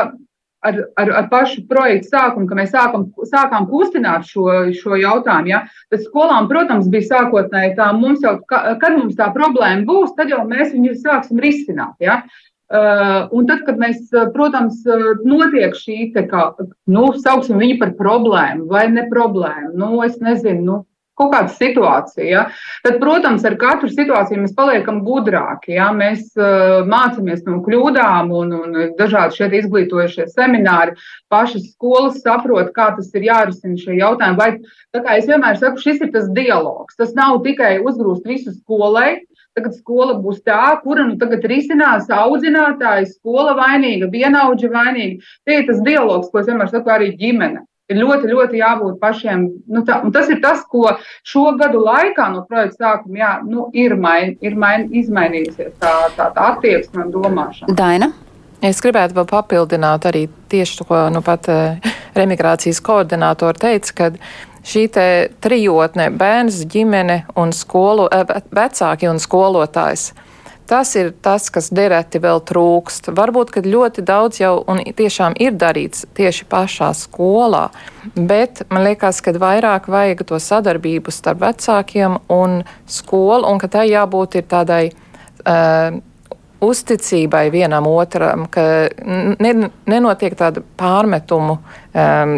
ar, 0.66 0.80
ar, 0.96 1.12
ar 1.20 1.28
pašu 1.30 1.64
projektu 1.70 2.10
sākumu, 2.10 2.48
ka 2.50 2.58
mēs 2.58 2.72
sākam, 2.74 3.06
sākām 3.30 3.68
kustināt 3.70 4.26
šo, 4.30 4.48
šo 4.76 4.98
jautājumu. 5.00 5.52
Ja? 5.52 5.62
Tad 5.92 6.04
skolām, 6.06 6.48
protams, 6.50 6.90
bija 6.92 7.10
sākotnēji 7.12 7.76
tā, 7.78 7.92
mums 7.96 8.24
jau, 8.26 8.36
kad 8.48 8.90
mums 8.96 9.16
tā 9.18 9.30
problēma 9.36 9.86
būs, 9.88 10.16
tad 10.18 10.32
jau 10.32 10.42
mēs 10.48 10.74
viņu 10.74 10.96
sāksim 11.02 11.42
risināt. 11.42 11.96
Ja? 12.02 12.22
Uh, 12.66 13.28
un 13.30 13.46
tad, 13.46 13.60
kad 13.62 13.76
mēs, 13.78 14.08
uh, 14.10 14.24
protams, 14.34 14.80
uh, 14.90 15.20
notiek 15.22 15.76
šī, 15.78 16.10
kā, 16.26 16.48
nu, 16.90 17.04
sauksim 17.22 17.60
viņu 17.62 17.76
par 17.78 17.92
problēmu 17.94 18.66
vai 18.72 18.88
ne 18.90 19.04
problēmu, 19.06 19.70
nu, 19.78 19.90
es 20.02 20.16
nezinu, 20.18 20.64
nu, 20.66 20.78
kaut 21.16 21.30
kāda 21.32 21.52
situācija, 21.54 22.26
ja? 22.26 22.42
tad, 22.84 22.98
protams, 23.00 23.44
ar 23.48 23.54
katru 23.60 23.88
situāciju 23.88 24.42
mēs 24.42 24.56
paliekam 24.56 24.98
gudrāki. 25.06 25.76
Ja? 25.78 25.88
Mēs 25.96 26.34
mācāmies 26.90 27.44
no 27.46 27.62
kļūdām 27.64 28.34
un, 28.36 28.52
un 28.58 28.76
dažādi 28.98 29.38
šeit 29.38 29.56
izglītojušie 29.62 30.26
semināri. 30.34 30.96
Pašas 31.32 31.70
skolas 31.72 32.20
saprot, 32.20 32.68
kā 32.76 32.90
tas 32.98 33.08
ir 33.16 33.30
jārisina 33.30 33.80
šie 33.80 33.96
jautājumi. 34.00 34.40
Vai, 34.42 34.50
tā 34.92 35.04
kā 35.06 35.16
es 35.20 35.30
vienmēr 35.30 35.56
saku, 35.62 35.80
šis 35.86 36.04
ir 36.04 36.12
tas 36.12 36.28
dialogs. 36.36 36.98
Tas 37.00 37.16
nav 37.16 37.40
tikai 37.46 37.78
uzgrūst 37.80 38.28
visu 38.28 38.52
skolai, 38.58 39.22
Tagad 39.56 39.72
skola 39.78 40.18
būs 40.20 40.42
tā, 40.44 40.76
kura 40.82 41.06
nu 41.08 41.14
tagad 41.16 41.46
risinās 41.48 42.10
audzinātājs, 42.12 43.14
skola 43.16 43.54
vainīga, 43.56 44.10
vienaudži 44.12 44.68
vainīga. 44.68 45.30
Tie 45.48 45.62
ir 45.62 45.64
tas 45.70 45.80
dialogs, 45.86 46.28
ko 46.28 46.42
es 46.42 46.50
vienmēr 46.50 46.68
saku 46.68 46.92
arī 46.92 47.14
ģimene. 47.16 47.62
Ir 47.88 48.00
ļoti, 48.02 48.28
ļoti 48.34 48.60
jābūt 48.60 48.98
pašiem. 49.00 49.46
Nu, 49.72 49.80
tā, 49.86 50.02
tas 50.12 50.28
ir 50.28 50.42
tas, 50.42 50.60
ko 50.68 50.90
šo 51.24 51.46
gadu 51.56 51.80
laikā 51.86 52.26
no 52.34 52.42
projekta 52.44 52.82
sākuma 52.82 53.20
jā, 53.22 53.32
nu, 53.46 53.68
ir, 53.72 53.94
main, 53.96 54.34
ir 54.44 54.58
main, 54.58 54.88
izmainījusies 54.90 55.72
tā, 55.80 55.94
tā, 56.18 56.28
tā 56.36 56.50
attieksme 56.52 57.06
un 57.06 57.14
domāšana. 57.14 57.76
Daina? 57.78 58.10
Es 58.64 58.80
gribētu 58.82 59.16
vēl 59.16 59.28
papildināt 59.30 60.04
arī 60.08 60.26
tieši 60.52 60.80
to, 60.80 60.88
ko 60.88 61.06
nu 61.12 61.22
pat 61.24 61.48
remigrācijas 62.16 62.80
koordinātori 62.84 63.62
teica, 63.62 63.96
ka 63.96 64.10
šī 64.66 64.86
trijotne 65.42 66.10
bērns, 66.10 66.64
ģimene 66.70 67.22
un 67.38 67.54
skolu, 67.54 68.08
vecāki 68.54 69.10
un 69.10 69.22
skolotājs 69.22 70.10
Tas 70.66 70.96
ir 70.96 71.12
tas, 71.22 71.46
kas 71.54 71.68
dereti 71.70 72.18
vēl 72.18 72.40
trūkst. 72.42 73.12
Varbūt, 73.14 73.52
ka 73.54 73.62
ļoti 73.62 74.02
daudz 74.06 74.40
jau 74.40 74.56
un 74.66 74.80
tiešām 74.82 75.36
ir 75.38 75.54
darīts 75.54 76.08
tieši 76.18 76.48
pašā 76.50 76.88
skolā, 76.98 77.68
bet 78.16 78.64
man 78.74 78.82
liekas, 78.88 79.22
ka 79.22 79.36
vairāk 79.38 79.86
vajag 79.86 80.24
to 80.26 80.40
sadarbību 80.42 81.14
starp 81.14 81.44
vecākiem 81.44 82.18
un 82.34 82.64
skolu, 82.90 83.46
un 83.46 83.62
ka 83.62 83.70
tai 83.78 83.88
jābūt 83.92 84.40
ir 84.42 84.50
tādai. 84.50 84.84
Uh, 85.46 86.02
uzticībai 86.66 87.50
vienam 87.52 87.84
otram, 87.86 88.46
ka 88.50 88.62
ne, 89.44 89.50
nenotiek 89.86 90.32
tāda 90.34 90.62
pārmetumu 90.80 91.58
um, 91.60 92.32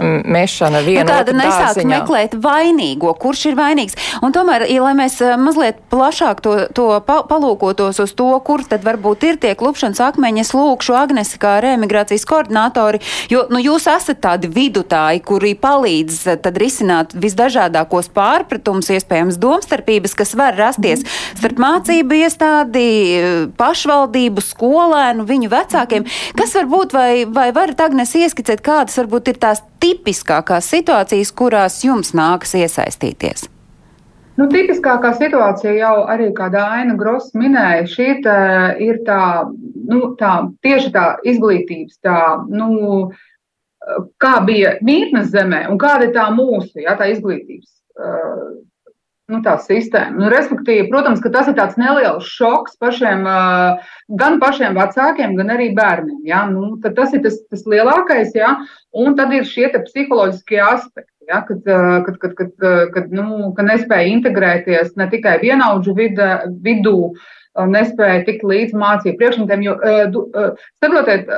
mešana 0.00 0.80
viena. 0.84 1.04
Nu, 1.04 1.12
tāda 1.12 1.34
nesāk 1.36 1.82
meklēt 1.88 2.36
vainīgo, 2.40 3.12
kurš 3.18 3.46
ir 3.50 3.58
vainīgs. 3.58 3.96
Un 4.24 4.34
tomēr, 4.34 4.64
ja 4.70 4.82
lai 4.84 4.94
mēs 4.98 5.18
eh, 5.24 5.34
mazliet 5.40 5.82
plašāk 5.92 6.42
to, 6.44 6.54
to 6.74 6.88
pa, 7.06 7.20
palūkotos 7.28 8.00
uz 8.04 8.14
to, 8.16 8.30
kur 8.46 8.64
tad 8.68 8.84
varbūt 8.86 9.26
ir 9.28 9.40
tie 9.42 9.54
klupšanas 9.58 10.00
akmeņi, 10.08 10.44
es 10.44 10.52
lūkšu 10.56 10.96
Agnesi 10.96 11.40
kā 11.42 11.56
reemigrācijas 11.64 12.26
koordinātori, 12.28 13.02
jo 13.32 13.44
nu, 13.52 13.60
jūs 13.62 13.88
esat 13.90 14.22
tādi 14.24 14.50
vidutāji, 14.52 15.22
kuri 15.26 15.54
palīdz 15.58 16.20
eh, 16.32 16.40
tad 16.42 16.60
risināt 16.62 17.16
visdažādākos 17.16 18.10
pārpratumus, 18.14 18.92
iespējams 18.94 19.40
domstarpības, 19.42 20.16
kas 20.18 20.36
var 20.38 20.56
rasties 20.58 21.04
starp 21.36 21.60
mācību 21.62 22.22
iestādi, 22.22 22.86
pašvaldību, 23.58 24.44
skolēnu, 24.44 25.26
viņu 25.28 25.50
vecākiem. 25.52 26.06
Kas 26.38 26.54
varbūt 26.56 26.96
vai, 26.96 27.10
vai 27.28 27.50
varat 27.56 27.80
Agnes 27.84 28.14
ieskicēt, 28.18 28.62
kādas 28.64 28.98
varbūt 29.00 29.32
ir 29.32 29.40
tās 29.42 29.62
tipiskākās 29.82 30.68
situācijas, 30.72 31.32
kurās 31.34 31.80
jums 31.84 32.14
nākas 32.16 32.54
iesaistīties? 32.60 33.48
Nu, 34.38 34.46
tipiskākā 34.48 35.10
situācija 35.18 35.74
jau 35.76 35.96
arī, 36.08 36.30
kā 36.36 36.48
Dāna 36.52 36.94
Gross 36.96 37.34
minēja, 37.36 37.84
šī 37.90 38.08
tā, 38.24 38.38
ir 38.80 39.02
tā, 39.04 39.44
nu, 39.90 40.14
tā 40.16 40.32
tieši 40.64 40.92
tā 40.94 41.04
izglītības, 41.28 41.98
tā, 42.06 42.16
nu, 42.48 43.10
kā 44.22 44.32
bija 44.46 44.78
mītnes 44.80 45.28
zemē 45.34 45.66
un 45.68 45.80
kāda 45.82 46.08
ir 46.08 46.14
tā 46.16 46.30
mūsu, 46.32 46.80
jā, 46.86 46.96
tā 46.96 47.10
izglītības 47.12 47.68
nu, 49.30 49.40
tā 49.44 49.54
sistēma. 49.62 50.16
Nu, 50.18 50.28
respektīvi, 50.32 50.88
protams, 50.90 51.22
ka 51.22 51.30
tas 51.34 51.48
ir 51.50 51.56
tāds 51.58 51.78
neliels 51.80 52.26
šoks 52.26 52.76
pašiem, 52.82 53.26
gan 54.20 54.38
pašiem 54.42 54.76
vecākiem, 54.78 55.36
gan 55.38 55.52
arī 55.54 55.70
bērniem. 55.76 56.20
Ja? 56.28 56.42
Nu, 56.50 56.74
tas 56.82 57.14
ir 57.14 57.22
tas, 57.24 57.38
tas 57.52 57.64
lielākais, 57.68 58.34
ja? 58.38 58.56
un 58.92 59.16
tad 59.18 59.34
ir 59.36 59.48
šie 59.48 59.70
psiholoģiskie 59.76 60.60
aspekti. 60.66 61.08
Ja, 61.30 61.38
kad, 61.46 61.62
kad, 61.62 62.16
kad, 62.18 62.32
kad, 62.34 62.64
kad, 62.90 63.12
nu, 63.14 63.52
kad 63.54 63.68
nespēja 63.68 64.10
integrēties 64.10 64.96
ne 64.98 65.06
tikai 65.12 65.36
vienaudžu 65.38 65.94
vide, 65.94 66.32
vidū, 66.64 67.12
nespēja 67.54 68.24
tikt 68.26 68.42
līdz 68.42 68.74
mācību 68.74 69.20
priekšmetiem. 69.20 69.62
Jo, 69.62 69.76
saprotiet, 70.82 71.30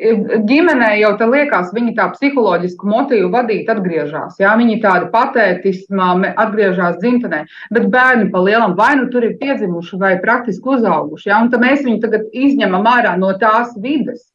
ģimenē 0.00 0.90
jau 1.00 1.10
tā 1.20 1.28
liekas, 1.28 1.72
viņi 1.76 1.94
tā 1.98 2.08
psiholoģisku 2.14 2.88
motīvu 2.88 3.30
vadīt 3.34 3.68
atgriežas. 3.68 4.38
Jā, 4.40 4.54
viņi 4.58 4.80
tādi 4.82 5.10
patētismā 5.12 6.10
atgriežas 6.40 6.98
dzimtenē, 7.02 7.44
bet 7.74 7.88
bērni 7.92 8.30
pa 8.32 8.40
lielam 8.40 8.76
vai 8.78 8.94
nu 8.96 9.08
tur 9.12 9.26
ir 9.28 9.36
piedzimuši 9.40 10.00
vai 10.00 10.16
praktiski 10.22 10.76
uzauguši. 10.76 11.30
Jā, 11.30 11.40
un 11.44 11.50
tad 11.52 11.64
mēs 11.64 11.84
viņu 11.84 12.00
tagad 12.04 12.28
izņemam 12.32 12.88
ārā 12.88 13.16
no 13.20 13.32
tās 13.40 13.74
vides. 13.76 14.26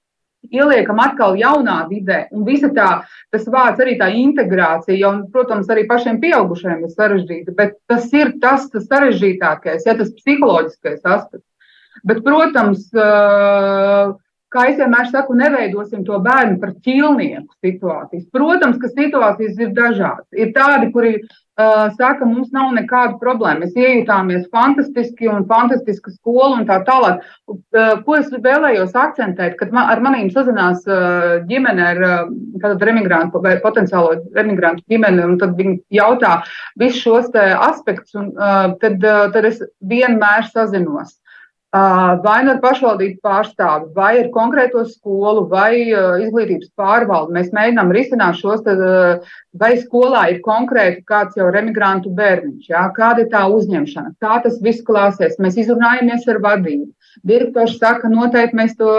Ieliekam 0.53 0.99
atkal 1.01 1.33
jaunā 1.39 1.79
vidē, 1.89 2.27
un 2.29 2.43
visa 2.45 2.69
tā, 2.69 2.89
tas 3.33 3.47
vārds 3.49 3.81
arī 3.81 3.95
tā 3.97 4.11
integrācija, 4.13 4.93
jau, 4.99 5.15
protams, 5.33 5.71
arī 5.73 5.87
pašiem 5.89 6.19
pieaugušajiem 6.21 6.83
ir 6.85 6.91
sarežģīta, 6.93 7.55
bet 7.57 7.73
tas 7.89 8.05
ir 8.13 8.35
tas, 8.43 8.67
tas 8.69 8.85
sarežģītākais, 8.91 9.87
ja 9.89 9.97
tas 9.97 10.13
psiholoģiskais 10.19 11.01
aspekts. 11.01 11.49
Bet, 12.05 12.21
protams, 12.21 12.85
uh, 12.93 14.13
kā 14.55 14.69
es 14.71 14.77
vienmēr 14.79 15.09
saku, 15.11 15.35
neveidosim 15.37 16.05
to 16.07 16.19
bērnu 16.23 16.59
par 16.61 16.75
ķīlnieku 16.85 17.49
situācijas. 17.65 18.27
Protams, 18.35 18.77
ka 18.81 18.91
situācijas 18.91 19.57
ir 19.59 19.73
dažādas. 19.75 20.27
Ir 20.35 20.53
tādi, 20.55 20.91
kuri 20.93 21.11
uh, 21.19 21.89
saka, 21.97 22.27
mums 22.27 22.53
nav 22.55 22.71
nekāda 22.77 23.17
problēma. 23.21 23.65
Mēs 23.65 23.75
iejutāmies 23.79 24.47
fantastiski 24.53 25.29
un 25.31 25.47
fantastiska 25.49 26.13
skola 26.13 26.61
un 26.61 26.69
tā 26.69 26.79
tālāk. 26.87 27.25
Uh, 27.51 27.97
ko 28.05 28.17
es 28.19 28.31
vēlējos 28.31 28.95
akcentēt, 29.05 29.57
kad 29.59 29.75
man, 29.75 29.89
ar 29.91 30.03
manīm 30.05 30.31
sazinās 30.33 30.85
uh, 30.87 31.41
ģimene 31.49 31.89
ar 31.91 32.05
uh, 32.07 32.79
remigrantu 32.85 33.43
vai 33.43 33.57
potenciālo 33.63 34.15
remigrantu 34.37 34.85
ģimeni, 34.91 35.25
un 35.27 35.37
tad 35.41 35.59
viņi 35.59 35.81
jautā 35.99 36.39
visus 36.79 37.03
šos 37.03 37.29
aspektus, 37.35 38.15
un 38.15 38.31
uh, 38.33 38.73
tad, 38.81 39.03
uh, 39.03 39.27
tad 39.35 39.51
es 39.51 39.61
vienmēr 39.83 40.47
sazinos 40.53 41.17
vai 42.23 42.37
nu 42.45 42.53
ar 42.53 42.59
pašvaldību 42.63 43.19
pārstāvi, 43.25 43.89
vai 43.95 44.11
ar 44.21 44.29
konkrēto 44.33 44.83
skolu, 44.87 45.45
vai 45.51 45.89
izglītības 46.23 46.69
pārvaldu. 46.79 47.33
Mēs 47.35 47.51
mēģinām 47.55 47.91
risināt 47.95 48.39
šos, 48.39 48.61
tad, 48.63 48.79
vai 49.59 49.71
skolā 49.81 50.27
ir 50.31 50.41
konkrēti 50.45 51.03
kāds 51.09 51.35
jau 51.39 51.49
remigrantu 51.51 52.13
bērniņš, 52.15 52.69
jā, 52.69 52.83
kāda 52.95 53.25
ir 53.25 53.31
tā 53.33 53.45
uzņemšana, 53.51 54.15
kā 54.23 54.37
tas 54.45 54.61
viss 54.63 54.85
klāsies. 54.87 55.39
Mēs 55.41 55.57
izrunājamies 55.65 56.27
ar 56.31 56.39
vadību. 56.45 56.91
Direktors 57.27 57.77
saka, 57.79 58.11
noteikti 58.11 58.59
mēs 58.59 58.75
to, 58.79 58.91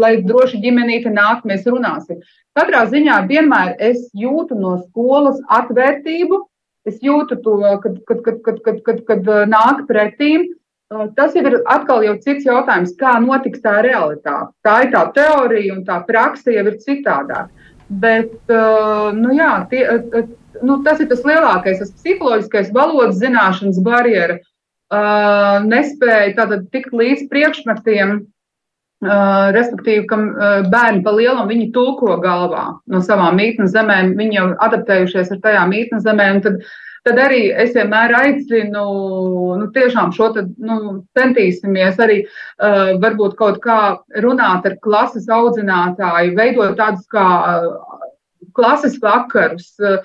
lai 0.00 0.16
droši 0.24 0.60
ģimenīte 0.64 1.12
nāk, 1.12 1.44
mēs 1.48 1.64
runāsim. 1.68 2.20
Katrā 2.56 2.86
ziņā 2.88 3.22
vienmēr 3.28 3.74
es 3.78 4.06
jūtu 4.16 4.56
no 4.58 4.76
skolas 4.86 5.40
atvērtību, 5.52 6.42
es 6.88 7.00
jūtu 7.04 7.40
to, 7.44 7.58
kad, 7.82 7.98
kad, 8.08 8.22
kad, 8.24 8.40
kad, 8.44 8.62
kad, 8.64 8.80
kad, 8.86 9.02
kad 9.08 9.34
nāk 9.50 9.84
pretīm. 9.88 10.48
Tas 10.88 11.34
jau 11.34 11.42
ir 11.42 11.56
atkal 11.66 12.04
jau 12.06 12.14
cits 12.22 12.46
jautājums, 12.46 12.92
kā 13.00 13.16
notiks 13.22 13.62
tā 13.64 13.80
realitāte. 13.82 14.52
Tā 14.62 14.76
ir 14.84 14.92
tā 14.92 15.02
teorija, 15.16 15.74
un 15.74 15.80
tā 15.86 15.98
praksa 16.06 16.54
jau 16.54 16.62
ir 16.70 16.76
citādāk. 16.84 17.50
Bet, 18.02 18.30
nu 19.14 19.34
jā, 19.34 19.50
tie, 19.70 19.82
nu, 20.62 20.78
tas 20.86 21.02
ir 21.02 21.10
tas 21.10 21.24
lielākais, 21.26 21.80
tas 21.82 21.90
psiholoģiskais 21.98 22.70
valodas 22.74 23.18
zināšanas 23.18 23.82
barjeras. 23.82 24.46
Uh, 24.86 25.64
nespēja 25.66 26.46
tikt 26.70 26.92
līdz 26.94 27.24
priekšmetiem, 27.26 28.20
uh, 28.22 29.48
respektīvi, 29.56 30.04
ka 30.06 30.18
uh, 30.20 30.68
bērni 30.70 31.02
pa 31.02 31.10
lielam 31.16 31.48
viņi 31.50 31.72
tulko 31.74 32.14
galvā 32.22 32.68
no 32.86 33.00
savām 33.02 33.34
mītnes 33.34 33.72
zemēm, 33.74 34.12
viņi 34.14 34.38
jau 34.38 34.44
adaptējušies 34.68 35.32
ar 35.34 35.40
tajām 35.42 35.74
mītnes 35.74 36.06
zemēm, 36.06 36.38
tad 36.44 36.62
tad 37.06 37.20
arī 37.22 37.42
es 37.54 37.74
vienmēr 37.76 38.14
aicinu, 38.18 38.86
nu, 39.60 39.68
tiešām 39.74 40.12
šo 40.16 40.32
tad, 40.34 40.50
nu, 40.58 40.78
centīsimies 41.18 42.00
arī 42.02 42.22
uh, 42.24 42.96
varbūt 43.02 43.36
kaut 43.38 43.60
kā 43.64 43.80
runāt 44.24 44.66
ar 44.66 44.76
klases 44.84 45.28
audzinātāju, 45.30 46.34
veidot 46.38 46.76
tādus 46.80 47.06
kā 47.12 47.26
uh, 47.26 48.04
klases 48.56 48.96
vakarus, 49.02 49.68
uh, 49.84 49.98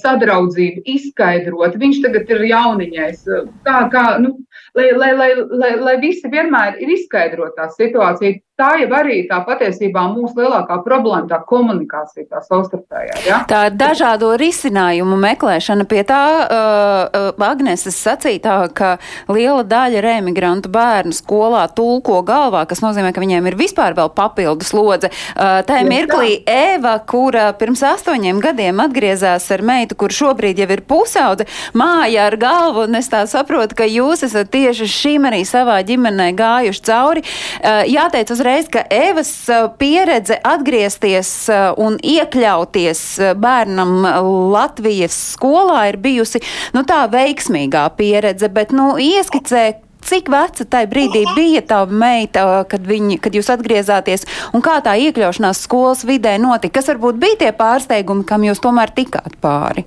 sadraudzību, 0.00 0.82
izskaidrot. 0.96 1.78
Viņš 1.80 2.00
tagad 2.04 2.32
ir 2.34 2.48
jauniņais. 2.50 3.28
Kā, 3.66 3.84
kā, 3.92 4.06
nu, 4.22 4.34
lai, 4.76 4.90
lai, 4.98 5.12
lai, 5.18 5.30
lai, 5.62 5.74
lai 5.80 5.98
visi 6.02 6.30
vienmēr 6.30 6.80
ir 6.82 6.96
izskaidrot 6.98 7.56
tā 7.58 7.70
situācija 7.72 8.40
tā 8.54 8.68
jau 8.78 8.90
arī 8.94 9.24
tā 9.26 9.40
patiesībā 9.42 10.04
mūsu 10.12 10.38
lielākā 10.38 10.76
problēma, 10.84 11.26
tā 11.30 11.40
komunikācija, 11.48 12.28
tā 12.30 12.42
savstarpējā. 12.44 13.16
Ja? 13.26 13.40
Tā 13.50 13.62
dažādo 13.74 14.30
risinājumu 14.38 15.18
meklēšana 15.18 15.86
pie 15.90 16.04
tā, 16.06 16.22
uh, 16.44 17.32
uh, 17.34 17.44
Agneses 17.44 17.98
sacītā, 17.98 18.56
ka 18.74 18.94
liela 19.28 19.64
daļa 19.66 20.02
reemigrantu 20.04 20.70
bērnu 20.74 21.14
skolā 21.14 21.64
tulko 21.74 22.20
galvā, 22.26 22.62
kas 22.70 22.82
nozīmē, 22.84 23.10
ka 23.14 23.22
viņiem 23.22 23.50
ir 23.50 23.58
vispār 23.58 23.96
vēl 23.98 24.12
papildus 24.14 24.70
lodze. 24.76 25.10
Uh, 25.34 25.58
tā 25.66 25.82
ir 25.82 25.90
mirklī 25.90 26.38
Eva, 26.50 26.94
kura 27.10 27.48
pirms 27.58 27.82
astoņiem 27.90 28.38
gadiem 28.42 28.84
atgriezās 28.86 29.48
ar 29.54 29.66
meitu, 29.66 29.98
kur 29.98 30.14
šobrīd 30.14 30.62
jau 30.62 30.70
ir 30.70 30.84
pusaudze, 30.86 31.48
māja 31.74 32.28
ar 32.30 32.38
galvu, 32.38 32.86
un 32.86 33.02
es 33.02 33.10
tā 33.10 33.24
saprotu, 33.30 33.76
ka 33.82 33.90
jūs 33.90 34.24
esat 34.28 34.54
tieši 34.54 34.88
šīm 34.94 35.28
arī 35.30 35.42
savā 35.48 35.80
ģimenē 35.86 36.30
gājuši 36.38 36.86
cauri. 36.86 37.26
Uh, 37.58 37.82
jāteic 37.90 38.30
uzreiz, 38.44 38.66
ka 38.68 38.82
Evas 38.90 39.30
pieredze 39.78 40.36
atgriezties 40.44 41.48
un 41.80 41.96
iekļauties 41.96 43.00
bērnam 43.40 44.04
Latvijas 44.52 45.16
skolā 45.32 45.86
ir 45.88 45.96
bijusi 45.96 46.42
nu, 46.76 46.82
tā 46.84 47.06
veiksmīgā 47.08 47.86
pieredze, 47.96 48.50
bet 48.52 48.74
nu, 48.76 48.98
ieskicē, 49.00 49.62
cik 50.04 50.28
veca 50.28 50.66
tajā 50.68 50.90
brīdī 50.90 51.24
bija 51.32 51.62
tā 51.64 51.78
meita, 51.88 52.66
kad, 52.68 52.84
viņi, 52.84 53.16
kad 53.24 53.32
jūs 53.32 53.48
atgriezāties, 53.54 54.26
un 54.52 54.60
kā 54.60 54.76
tā 54.84 54.92
iekļaušanās 55.06 55.64
skolas 55.64 56.04
vidē 56.04 56.36
notika? 56.36 56.82
Kas 56.82 56.92
varbūt 56.92 57.16
bija 57.22 57.40
tie 57.46 57.54
pārsteigumi, 57.56 58.26
kam 58.28 58.44
jūs 58.44 58.60
tomēr 58.60 58.92
tikāt 58.92 59.40
pāri? 59.40 59.86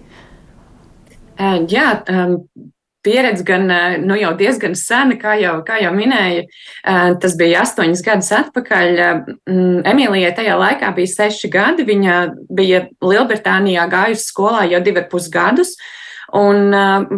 Jā, 1.37 1.91
um, 2.09 2.39
pieredze 3.05 3.45
gan 3.47 3.67
nu, 4.03 4.15
jau 4.19 4.33
diezgan 4.37 4.75
sena, 4.77 5.17
kā 5.19 5.37
jau, 5.41 5.57
kā 5.67 5.79
jau 5.83 5.93
minēja. 5.95 6.47
Tas 7.21 7.37
bija 7.39 7.63
astoņas 7.65 8.03
gadus 8.05 8.31
atpakaļ. 8.39 9.03
Emīlijai 9.91 10.33
tajā 10.37 10.57
laikā 10.59 10.91
bija 10.97 11.13
seši 11.13 11.51
gadi. 11.53 11.87
Viņa 11.87 12.17
bija 12.49 12.87
Lielbritānijā 13.03 13.87
gājusi 13.91 14.27
skolā 14.31 14.67
jau 14.71 14.83
divi 14.83 15.03
ar 15.03 15.07
pus 15.11 15.31
gadus. 15.33 15.77
Un, 16.35 16.73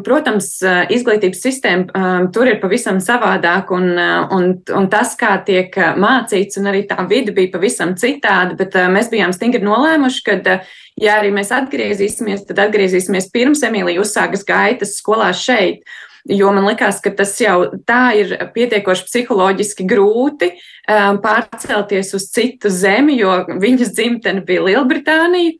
protams, 0.05 0.51
izglītības 0.93 1.39
sistēma 1.41 2.27
tur 2.33 2.51
ir 2.51 2.59
pavisam 2.61 2.99
savādāk, 3.01 3.71
un, 3.73 3.87
un, 3.97 4.51
un 4.77 4.89
tas, 4.91 5.15
kā 5.17 5.31
tiek 5.47 5.73
mācīts, 5.97 6.59
un 6.61 6.69
arī 6.69 6.83
tā 6.85 7.07
vide 7.09 7.33
bija 7.33 7.55
pavisam 7.55 7.95
citāda, 7.97 8.53
bet 8.59 8.77
mēs 8.93 9.09
bijām 9.09 9.33
stingri 9.33 9.65
nolēmuši, 9.65 10.21
ka, 10.27 10.59
ja 10.99 11.17
arī 11.19 11.31
mēs 11.35 11.53
atgriezīsimies, 11.55 12.45
tad 12.49 12.61
atgriezīsimies 12.67 13.29
pirms 13.33 13.63
Emīlija 13.67 14.03
uzsākas 14.03 14.45
gaitas 14.47 14.97
skolā 14.99 15.31
šeit. 15.35 15.83
Jo 16.29 16.51
man 16.53 16.67
liekas, 16.67 16.99
ka 17.01 17.13
tas 17.15 17.31
jau 17.39 17.69
tā 17.87 18.11
ir 18.19 18.33
pietiekoši 18.53 19.05
psiholoģiski 19.07 19.85
grūti 19.87 20.51
um, 20.51 21.21
pārcelties 21.23 22.11
uz 22.17 22.27
citu 22.33 22.69
zemi, 22.73 23.15
jo 23.21 23.31
viņas 23.61 23.93
dzimtene 23.95 24.43
bija 24.45 24.65
Lielbritānija, 24.67 25.55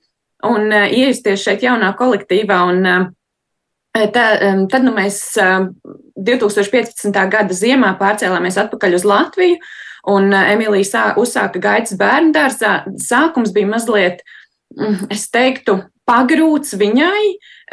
un 0.50 0.68
uh, 0.68 0.92
iejusties 0.92 1.48
šeit 1.48 1.64
jaunā 1.66 1.94
kolektīvā. 1.98 2.60
Un, 2.74 2.84
uh, 2.86 3.08
Tā, 3.90 4.26
tad 4.70 4.84
nu, 4.86 4.92
mēs 4.94 5.18
2015. 5.34 7.16
gada 7.34 7.56
ziemā 7.58 7.96
pārcēlāmies 7.98 8.60
atpakaļ 8.62 8.96
uz 9.00 9.06
Latviju, 9.08 9.58
un 10.14 10.30
Emīlija 10.30 11.08
uzsāka 11.20 11.60
gaitas 11.64 11.98
bērnu 12.00 12.32
dārzā. 12.36 12.76
Sākums 13.02 13.52
bija 13.56 13.68
mazliet, 13.74 14.22
mm, 14.22 14.39
es 15.10 15.30
teiktu, 15.34 15.80
pagrūts 16.10 16.74
viņai, 16.80 17.26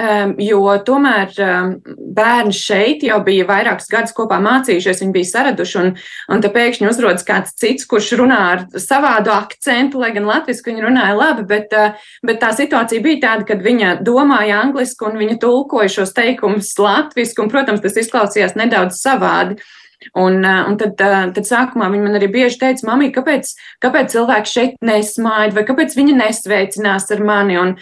um, 0.03 0.33
jo 0.43 0.61
tomēr 0.85 1.31
um, 1.41 1.71
bērni 2.17 2.53
šeit 2.57 3.05
jau 3.07 3.19
bija 3.25 3.47
vairākus 3.49 3.89
gadus 3.93 4.13
kopā 4.17 4.39
mācījušies, 4.45 5.01
viņi 5.03 5.15
bija 5.15 5.31
saraduši, 5.31 5.79
un, 5.81 5.93
un 6.35 6.45
te 6.45 6.51
pēkšņi 6.53 6.91
uzrodas 6.91 7.25
kāds 7.27 7.57
cits, 7.57 7.87
kurš 7.89 8.13
runā 8.21 8.41
ar 8.51 8.67
savādu 8.83 9.33
akcentu, 9.33 10.03
lai 10.03 10.13
gan 10.17 10.29
latviski 10.29 10.73
viņa 10.73 10.85
runāja 10.85 11.17
labi, 11.17 11.47
bet, 11.49 11.73
uh, 11.77 12.13
bet 12.27 12.43
tā 12.45 12.53
situācija 12.57 13.05
bija 13.05 13.23
tāda, 13.25 13.49
kad 13.49 13.65
viņa 13.65 13.97
domāja 14.05 14.61
angliski 14.67 15.09
un 15.09 15.17
viņa 15.23 15.41
tulkoja 15.43 15.97
šos 15.99 16.13
teikumus 16.17 16.75
latviski, 16.81 17.41
un, 17.45 17.53
protams, 17.53 17.85
tas 17.85 17.97
izklausījās 18.05 18.57
nedaudz 18.59 19.01
savādi. 19.01 19.61
Un, 20.15 20.41
un 20.45 20.79
tad, 20.81 20.95
tad 20.99 21.49
sākumā 21.49 21.89
viņi 21.93 22.05
man 22.07 22.19
arī 22.19 22.31
bieži 22.33 22.61
teica, 22.61 22.87
mamī, 22.89 23.11
kāpēc, 23.15 23.53
kāpēc 23.85 24.15
cilvēki 24.15 24.53
šeit 24.53 24.77
nesmaida, 24.85 25.55
vai 25.57 25.67
kāpēc 25.69 25.97
viņi 25.97 26.17
nesveicinās 26.21 27.11
ar 27.15 27.25
mani. 27.27 27.59
Un, 27.61 27.75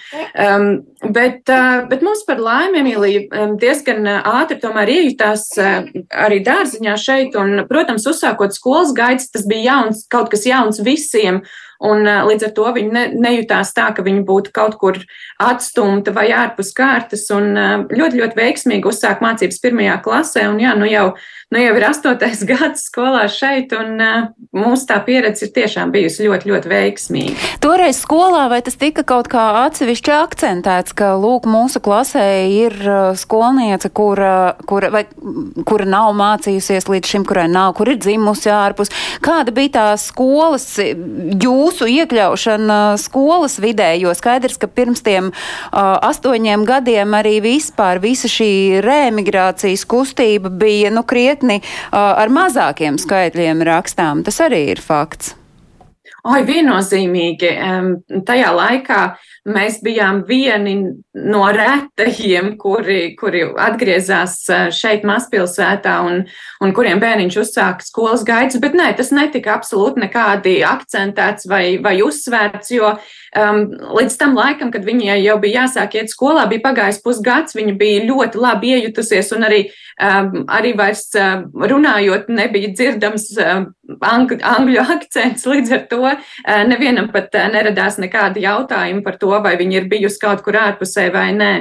um, 0.47 0.69
bet, 1.15 1.43
uh, 1.53 1.85
bet 1.91 2.05
mums 2.07 2.25
par 2.29 2.43
laimi, 2.43 2.81
Emīlija, 2.85 3.45
diezgan 3.61 4.09
ātri 4.21 4.59
tomēr 4.63 4.93
iejutās 4.95 5.51
arī 5.59 6.41
dārziņā 6.45 6.97
šeit. 7.01 7.37
Un, 7.41 7.65
protams, 7.69 8.07
uzsākot 8.11 8.57
skolas 8.57 8.95
gaitas, 8.97 9.31
tas 9.35 9.47
bija 9.49 9.75
jauns, 9.75 10.05
kaut 10.11 10.33
kas 10.33 10.47
jauns 10.49 10.83
visiem. 10.85 11.43
Un, 11.85 12.07
līdz 12.07 12.47
ar 12.47 12.53
to 12.57 12.69
viņi 12.77 12.93
ne, 12.95 13.05
nejūtās 13.19 13.75
tā, 13.77 13.89
ka 13.97 14.05
viņi 14.07 14.23
būtu 14.25 14.53
kaut 14.55 14.77
kur 14.81 15.01
atstumta 15.43 16.15
vai 16.17 16.29
ārpus 16.33 16.71
kārtas. 16.77 17.27
Un, 17.35 17.51
ļoti, 17.91 18.21
ļoti 18.23 18.39
veiksmīgi 18.39 18.89
uzsāk 18.89 19.25
mācības 19.25 19.61
pirmajā 19.65 19.99
klasē. 20.05 20.47
Un, 20.53 20.63
jā, 20.63 20.73
nu 20.79 20.89
jau, 20.89 21.09
nu 21.55 21.63
jau 21.63 21.75
ir 21.79 21.87
astotais 21.87 22.43
gads 22.51 22.89
skolā 22.89 23.25
šeit, 23.31 23.73
un 23.79 24.01
mūsu 24.55 24.89
tā 24.91 24.99
pieredze 25.07 25.47
ir 25.47 25.53
tiešām 25.55 25.93
bijusi 25.95 26.27
ļoti, 26.27 26.51
ļoti 26.51 26.71
veiksmīga. 26.73 27.51
Toreiz 27.63 28.01
skolā 28.03 28.49
vai 28.51 28.61
tas 28.67 28.77
tika 28.81 29.05
kaut 29.07 29.31
kā 29.33 29.45
atsevišķi 29.65 30.15
akcentēts, 30.17 30.97
ka, 30.99 31.13
lūk, 31.21 31.47
mūsu 31.51 31.81
klasē 31.85 32.27
ir 32.51 32.75
skolniece, 33.21 33.91
kura, 33.95 34.57
kura, 34.67 34.91
vai, 34.95 35.05
kura 35.69 35.87
nav 35.89 36.11
mācījusies 36.19 36.89
līdz 36.91 37.13
šim, 37.15 37.27
kurai 37.29 37.47
nav, 37.51 37.77
kur 37.79 37.93
ir 37.93 38.01
dzimusi 38.03 38.51
ārpus. 38.53 38.91
Kāda 39.25 39.55
bija 39.55 39.75
tā 39.79 39.87
skolas 40.01 40.67
jūsu 40.75 41.89
iekļaušana 41.95 42.81
skolas 43.01 43.61
vidē, 43.63 43.93
jo 44.03 44.13
skaidrs, 44.17 44.59
ka 44.61 44.69
pirms 44.71 45.05
tiem 45.07 45.31
uh, 45.31 45.79
astoņiem 46.11 46.67
gadiem 46.69 47.15
arī 47.17 47.39
vispār 47.45 48.03
visa 48.03 48.31
šī 48.31 48.83
reemigrācijas 48.85 49.87
kustība 49.89 50.51
bija 50.51 50.91
nu 50.95 51.05
krietni 51.07 51.44
uh, 51.53 52.13
ar 52.17 52.33
mazākiem 52.33 52.99
skaitļiem 53.01 53.65
rakstām. 53.67 54.25
Tas 54.27 54.41
arī 54.45 54.67
ir 54.75 54.83
fakts. 54.85 55.35
Oi, 56.25 56.41
viennozīmīgi. 56.49 57.51
Tajā 58.25 58.53
laikā 58.57 59.01
mēs 59.45 59.81
bijām 59.85 60.23
vieni 60.29 60.75
no 61.15 61.43
retajiem, 61.53 62.55
kuri, 62.61 63.15
kuri 63.19 63.45
atgriezās 63.61 64.39
šeit 64.75 65.05
mazpilsētā 65.07 65.99
un, 66.07 66.23
un 66.65 66.75
kuriem 66.77 67.03
bērniņš 67.03 67.39
uzsāka 67.43 67.85
skolas 67.85 68.25
gaitas, 68.27 68.61
bet 68.63 68.77
nē, 68.79 68.91
tas 68.97 69.13
netika 69.15 69.55
absolūti 69.59 70.07
nekādi 70.07 70.57
akcentēts 70.67 71.49
vai, 71.51 71.65
vai 71.85 71.99
uzsvērts, 72.07 72.73
jo 72.75 72.95
um, 72.95 73.63
līdz 74.01 74.19
tam 74.21 74.37
laikam, 74.39 74.73
kad 74.75 74.87
viņai 74.89 75.21
jau 75.21 75.39
bija 75.43 75.65
jāsāk 75.65 75.99
iet 76.01 76.13
skolā, 76.13 76.49
bija 76.51 76.65
pagājis 76.65 77.03
pusgads, 77.05 77.57
viņa 77.59 77.77
bija 77.81 78.05
ļoti 78.09 78.41
labi 78.41 78.77
iejutusies 78.79 79.35
un 79.37 79.49
arī 79.51 79.65
Um, 79.95 80.41
arī 80.51 80.73
vairs 80.75 81.05
uh, 81.15 81.45
runājot, 81.55 82.27
nebija 82.35 82.73
dzirdams 82.75 83.29
uh, 83.39 83.61
angļu, 84.03 84.81
akcents. 84.97 85.47
Līdz 85.47 85.75
ar 85.77 85.85
to 85.93 86.01
uh, 86.09 86.17
nevienam 86.67 87.13
pat 87.15 87.37
neradās 87.53 88.01
nekādi 88.03 88.43
jautājumi 88.43 89.05
par 89.07 89.21
to, 89.23 89.31
vai 89.43 89.57
viņa 89.61 89.81
ir 89.81 89.89
bijusi 89.91 90.21
kaut 90.23 90.43
kur 90.45 90.59
ārpusē 90.61 91.09
vai 91.15 91.31
nē. 91.35 91.53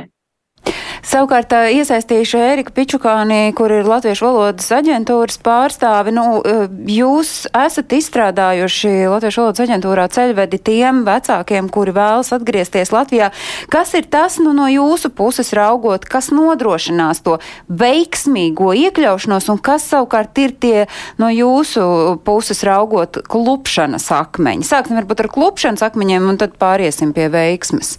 Savukārt 1.03 1.51
iesaistīšu 1.51 2.39
Ēriku 2.39 2.71
Pičukāni, 2.77 3.51
kur 3.57 3.71
ir 3.75 3.87
Latviešu 3.87 4.23
valodas 4.23 4.69
aģentūras 4.71 5.35
pārstāvi. 5.43 6.13
Nu, 6.15 6.39
jūs 6.87 7.43
esat 7.51 7.91
izstrādājuši 7.97 8.93
Latviešu 9.11 9.43
valodas 9.43 9.63
aģentūrā 9.65 10.05
ceļvedi 10.15 10.61
tiem 10.63 11.01
vecākiem, 11.07 11.67
kuri 11.73 11.95
vēlas 11.97 12.31
atgriezties 12.37 12.93
Latvijā. 12.95 13.33
Kas 13.73 13.91
ir 13.99 14.07
tas 14.07 14.39
nu, 14.39 14.55
no 14.55 14.69
jūsu 14.71 15.11
puses 15.11 15.51
raugot, 15.57 16.07
kas 16.07 16.31
nodrošinās 16.31 17.21
to 17.27 17.35
veiksmīgo 17.67 18.71
iekļaušanos 18.85 19.51
un 19.51 19.59
kas 19.59 19.89
savukārt 19.91 20.39
ir 20.39 20.55
tie 20.55 20.87
no 21.19 21.27
jūsu 21.33 22.15
puses 22.23 22.63
raugot 22.63 23.19
klupšanas 23.27 24.07
akmeņi? 24.23 24.71
Sāksim 24.71 25.03
varbūt 25.03 25.27
ar 25.27 25.33
klupšanas 25.35 25.83
akmeņiem 25.91 26.31
un 26.31 26.39
tad 26.39 26.55
pāriesim 26.61 27.11
pie 27.11 27.27
veiksmes. 27.33 27.97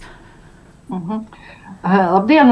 Uh 0.89 0.97
mhm. 0.97 1.11
-huh. 1.11 1.44
Labdien! 1.85 2.49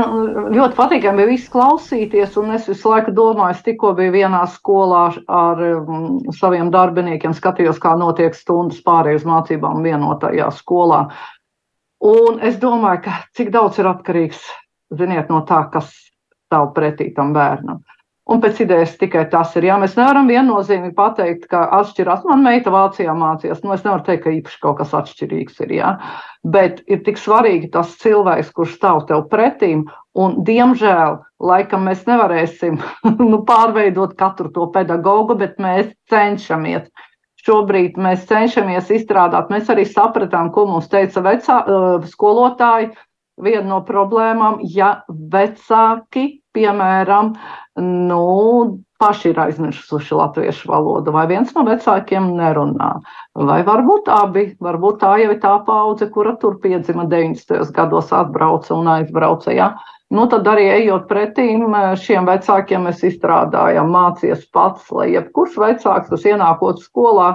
Ļoti 0.53 0.75
patīkami 0.77 1.23
bija 1.23 1.29
viss 1.31 1.49
klausīties, 1.49 2.35
un 2.37 2.51
es 2.53 2.67
visu 2.69 2.91
laiku 2.91 3.13
domāju, 3.17 3.55
es 3.55 3.63
tikko 3.65 3.95
biju 3.97 4.13
vienā 4.13 4.43
skolā 4.53 5.07
ar 5.25 5.63
um, 5.71 6.19
saviem 6.37 6.69
darbiniekiem, 6.73 7.33
skatījos, 7.33 7.79
kā 7.81 7.95
notiek 7.97 8.37
stundas 8.37 8.83
pārējais 8.85 9.25
mācībām 9.25 9.81
vienotajā 9.85 10.51
skolā. 10.53 11.07
Un 12.05 12.37
es 12.45 12.59
domāju, 12.61 13.07
ka 13.07 13.15
cik 13.33 13.49
daudz 13.55 13.81
ir 13.81 13.89
atkarīgs, 13.89 14.43
ziniet, 14.93 15.33
no 15.33 15.41
tā, 15.49 15.63
kas 15.73 15.89
stāv 16.45 16.69
pretī 16.77 17.09
tam 17.17 17.33
bērnam. 17.33 17.81
Un 18.31 18.39
pēc 18.39 18.61
idejas 18.63 18.93
tikai 18.95 19.25
tas 19.31 19.51
ir. 19.59 19.65
Jā, 19.67 19.75
mēs 19.81 19.97
nevaram 19.97 20.29
viennozīmīgi 20.31 20.93
pateikt, 20.95 21.49
ka 21.51 21.65
atšķirās. 21.81 22.21
Man 22.29 22.45
meita 22.45 22.71
Vācijā 22.71 23.11
mācījās. 23.19 23.59
Nu, 23.65 23.73
es 23.75 23.83
nevaru 23.83 24.05
teikt, 24.07 24.23
ka 24.23 24.31
īpaši 24.31 24.59
kaut 24.63 24.77
kas 24.79 24.93
atšķirīgs 24.95 25.57
ir. 25.65 25.73
Jā. 25.75 25.89
Bet 26.55 26.79
ir 26.87 27.01
tik 27.03 27.19
svarīgi 27.19 27.67
tas 27.73 27.91
cilvēks, 27.99 28.53
kurš 28.55 28.77
stāv 28.77 29.03
tev 29.09 29.25
pretīm. 29.31 29.83
Un, 30.15 30.37
diemžēl, 30.47 31.17
laikam 31.43 31.83
mēs 31.89 32.05
nevarēsim 32.07 32.79
nu, 33.31 33.41
pārveidot 33.49 34.15
katru 34.19 34.53
to 34.55 34.69
pedagogu, 34.71 35.35
bet 35.41 35.59
mēs 35.59 35.91
cenšamies. 36.13 36.87
Šobrīd 37.43 37.99
mēs 37.99 38.23
cenšamies 38.29 38.87
izstrādāt, 39.01 39.51
mēs 39.51 39.67
arī 39.67 39.83
sapratām, 39.83 40.47
ko 40.55 40.63
mums 40.69 40.87
teica 40.87 41.25
vecā, 41.25 41.57
uh, 41.59 42.07
skolotāji. 42.07 42.93
Viena 43.43 43.65
no 43.67 43.81
problēmām, 43.83 44.61
ja 44.63 45.01
vecāki, 45.09 46.42
piemēram, 46.55 47.33
nu, 47.81 48.23
paši 49.03 49.31
ir 49.33 49.39
aizmirsuši 49.43 50.15
latviešu 50.15 50.69
valodu, 50.71 51.11
vai 51.11 51.25
viens 51.31 51.51
no 51.55 51.65
vecākiem 51.67 52.29
nerunā. 52.37 52.91
Vai 53.49 53.59
varbūt 53.67 54.11
abi, 54.13 54.45
varbūt 54.63 55.01
tā 55.01 55.15
jau 55.23 55.33
ir 55.33 55.41
tā 55.43 55.57
paudze, 55.67 56.07
kura 56.13 56.35
tur 56.39 56.59
piedzima 56.63 57.07
90. 57.11 57.73
gados, 57.75 58.13
atbrauca 58.15 58.75
un 58.77 58.91
aizbrauca. 58.95 59.51
Ja? 59.55 59.73
Nu, 60.13 60.27
tad 60.29 60.47
arī 60.47 60.67
ejot 60.75 61.07
pretīm 61.09 61.73
šiem 61.99 62.29
vecākiem, 62.29 62.87
mēs 62.87 63.01
izstrādājam 63.09 63.89
mācies 63.91 64.45
pats, 64.53 64.91
lai 64.93 65.09
jebkurš 65.15 65.57
vecāks, 65.63 66.11
kas 66.11 66.27
ienākot 66.29 66.83
skolā, 66.83 67.31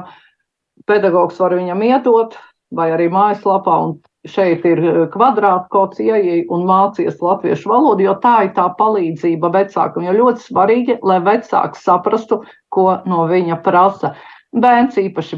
pedagogs 0.87 1.40
var 1.42 1.57
viņam 1.59 1.83
iedot, 1.88 2.38
vai 2.70 2.92
arī 2.94 3.09
mājaslapā, 3.12 3.74
un 3.83 3.98
šeit 4.31 4.64
ir 4.69 4.81
eh, 4.85 5.03
kvadrātkods, 5.12 6.01
ieeja 6.05 6.41
un 6.55 6.67
mācies 6.69 7.21
latviešu 7.25 7.71
valodu, 7.73 8.07
jo 8.07 8.17
tā 8.23 8.35
ir 8.47 8.55
tā 8.57 8.69
palīdzība 8.79 9.53
vecākam. 9.55 10.07
Jo 10.07 10.17
ļoti 10.17 10.47
svarīgi, 10.47 10.99
lai 11.03 11.21
vecāks 11.27 11.85
saprastu, 11.87 12.43
ko 12.75 12.91
no 13.09 13.27
viņa 13.31 13.62
prasa. 13.64 14.14
Bērns 14.49 14.97
īpaši, 14.97 15.37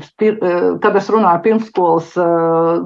kad 0.79 0.97
es 0.97 1.09
runāju 1.11 1.41
pirmsskolas 1.43 2.13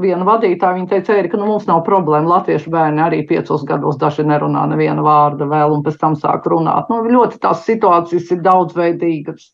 vienu 0.00 0.24
vadītāju, 0.24 0.78
viņa 0.78 0.88
teica, 0.88 1.18
ka 1.28 1.36
nu, 1.36 1.50
mums 1.50 1.66
nav 1.68 1.82
problēma. 1.84 2.38
Latviešu 2.38 2.72
bērni 2.72 3.02
arī 3.04 3.18
piecos 3.28 3.66
gados 3.68 3.98
daži 4.00 4.24
nerunā 4.24 4.62
nevienu 4.70 5.04
vārdu 5.04 5.50
vēl, 5.50 5.74
un 5.76 5.84
pēc 5.84 5.98
tam 6.00 6.16
sāk 6.16 6.48
runāt. 6.48 6.88
Nu, 6.88 7.02
ļoti 7.04 7.42
tās 7.44 7.66
situācijas 7.68 8.32
ir 8.32 8.40
daudzveidīgas. 8.46 9.50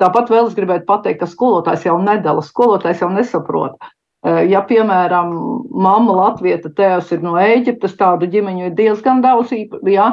Tāpat 0.00 0.32
vēl 0.32 0.48
es 0.48 0.56
gribētu 0.56 0.86
pateikt, 0.88 1.20
ka 1.20 1.26
skolotājs 1.28 1.84
jau 1.88 1.96
nedala, 2.00 2.40
skolotājs 2.46 3.04
jau 3.04 3.10
nesaprot. 3.12 3.76
Ja, 4.26 4.64
piemēram, 4.66 5.30
mamma 5.70 6.14
Latvijas 6.16 6.64
tēvs 6.74 7.12
ir 7.14 7.20
no 7.22 7.36
Eģiptes, 7.38 7.94
tādu 8.00 8.26
ģimeņu 8.32 8.64
ir 8.66 8.72
diezgan 8.74 9.20
daudz, 9.22 9.52
ja, 9.86 10.08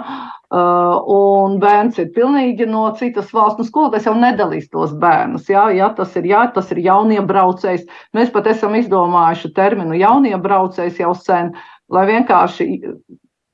un 0.54 1.56
bērns 1.60 1.98
ir 2.04 2.12
pilnīgi 2.14 2.68
no 2.70 2.84
citas 3.00 3.34
valsts, 3.34 3.64
nu, 3.64 3.66
skolotājs 3.66 4.06
jau 4.06 4.14
nedalīs 4.20 4.70
tos 4.70 4.94
bērnus. 5.02 5.50
Ja, 5.50 5.66
ja 5.74 5.90
tas 5.98 6.14
ir, 6.22 6.30
ja, 6.30 6.46
tas 6.54 6.70
ir 6.76 6.84
jauniebraucējs. 6.86 7.88
Mēs 8.14 8.30
pat 8.36 8.52
esam 8.54 8.78
izdomājuši 8.78 9.56
terminu 9.58 9.98
jauniebraucējs 9.98 11.02
jau 11.02 11.16
sen, 11.18 11.56
lai 11.90 12.06
vienkārši 12.12 12.70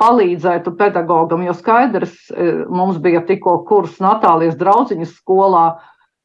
palīdzētu 0.02 0.76
pedagogam, 0.76 1.46
jo 1.46 1.56
skaidrs, 1.56 2.18
mums 2.68 3.00
bija 3.00 3.22
tikko 3.24 3.62
kurs 3.70 4.00
Natālijas 4.04 4.60
draudziņas 4.60 5.16
skolā, 5.22 5.66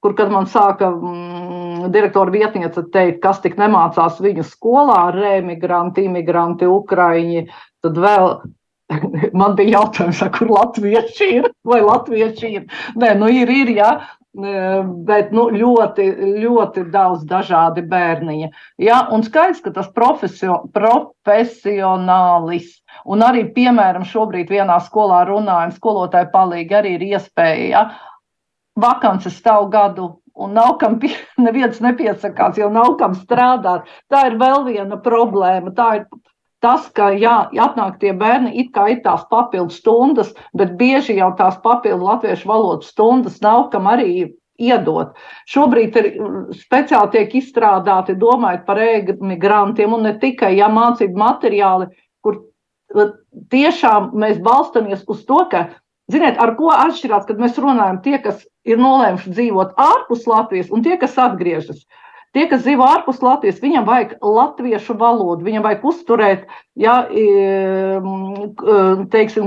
kur, 0.06 0.14
kad 0.14 0.30
man 0.30 0.46
sāka 0.46 0.92
mm, 0.94 1.88
direktora 1.90 2.30
vietniece 2.30 2.84
teikt, 2.94 3.18
kas 3.24 3.40
tik 3.42 3.56
nemācās 3.58 4.20
viņu 4.22 4.44
skolā, 4.46 5.08
remigranti, 5.16 6.06
imigranti, 6.06 6.68
ukraiņi, 6.70 7.48
tad 7.82 7.98
vēl 8.04 8.28
man 9.40 9.56
bija 9.58 9.80
jautājums, 9.80 10.22
kur 10.36 10.52
latvieši 10.54 11.32
ir, 11.40 11.50
vai 11.66 11.80
latvieši 11.82 12.52
ir. 12.60 12.70
Nē, 13.02 13.16
nu 13.18 13.32
ir, 13.34 13.50
ir, 13.50 13.74
jā. 13.80 13.90
Bet 14.36 15.30
nu, 15.32 15.46
ļoti, 15.48 16.04
ļoti 16.44 16.82
daudz 16.92 17.22
dažādi 17.26 17.80
bērniņi. 17.88 18.50
Ja? 18.84 18.98
Un 19.10 19.24
skaidrs, 19.24 19.62
ka 19.64 19.72
tas 19.72 19.88
profesio, 19.96 20.58
profesionālis, 20.76 22.68
un 23.08 23.24
arī, 23.24 23.46
piemēram, 23.56 24.04
šobrīd 24.04 24.52
vienā 24.52 24.76
skolā 24.84 25.22
runājam, 25.30 25.72
skolotāji 25.78 26.28
palīgi 26.36 26.76
arī 26.76 26.98
ir 26.98 27.06
iespēja 27.16 27.72
ja? 27.72 27.82
Vakances 28.76 29.36
stāv 29.40 29.70
gadu. 29.72 30.14
Un 30.36 30.52
nav 30.52 30.76
kam, 30.80 30.98
neviens 31.46 31.80
nepiesakās, 31.80 32.58
jo 32.60 32.70
nav 32.72 32.96
kam 33.00 33.16
strādāt. 33.16 33.88
Tā 34.12 34.26
ir 34.30 34.40
vēl 34.40 34.66
viena 34.68 35.00
problēma. 35.00 35.72
Tā 35.76 35.90
ir 36.00 36.08
tas, 36.64 36.88
ka 36.96 37.10
jā, 37.16 37.36
atnāk 37.62 38.00
tie 38.02 38.12
bērni, 38.16 38.54
it 38.60 38.72
kā 38.74 38.88
ir 38.92 39.02
tās 39.04 39.24
papildu 39.30 39.74
stundas, 39.74 40.32
bet 40.56 40.74
bieži 40.80 41.18
jau 41.20 41.30
tās 41.38 41.58
papildu 41.62 42.04
latviešu 42.04 42.48
valodas 42.48 42.90
stundas 42.92 43.40
nav 43.44 43.68
kam 43.72 43.88
arī 43.90 44.32
iedot. 44.56 45.12
Šobrīd 45.52 45.96
ir 46.00 46.08
speciāli 46.56 47.12
tiek 47.12 47.34
izstrādāti, 47.40 48.16
domājot 48.18 48.64
par 48.68 48.80
emigrantiem, 48.80 49.92
un 49.92 50.06
ne 50.08 50.14
tikai 50.20 50.54
ja, 50.56 50.70
mācību 50.72 51.20
materiāli, 51.20 51.90
kur 52.24 52.40
tiešām 53.52 54.14
mēs 54.16 54.40
balstamies 54.44 55.04
uz 55.12 55.24
to, 55.28 55.42
ka 55.52 55.66
Ziniet, 56.12 56.36
ar 56.38 56.52
ko 56.58 56.68
atšķirās, 56.70 57.24
kad 57.26 57.40
mēs 57.42 57.56
runājam 57.58 57.96
tie, 58.04 58.18
kas 58.22 58.44
ir 58.68 58.78
nolēmuši 58.78 59.32
dzīvot 59.34 59.72
ārpus 59.82 60.26
Latvijas 60.30 60.70
un 60.70 60.84
tie, 60.86 60.94
kas 61.02 61.16
atgriežas? 61.18 61.80
Tie, 62.36 62.42
kas 62.50 62.66
dzīvo 62.66 62.84
ārpus 62.84 63.22
Latvijas, 63.24 63.62
viņam 63.62 63.86
vajag 63.88 64.10
latviešu 64.20 64.92
valodu, 65.00 65.46
viņam 65.46 65.62
vajag 65.64 65.86
uzturēt, 65.88 66.42
ja, 66.76 66.96
teiksim, 69.14 69.46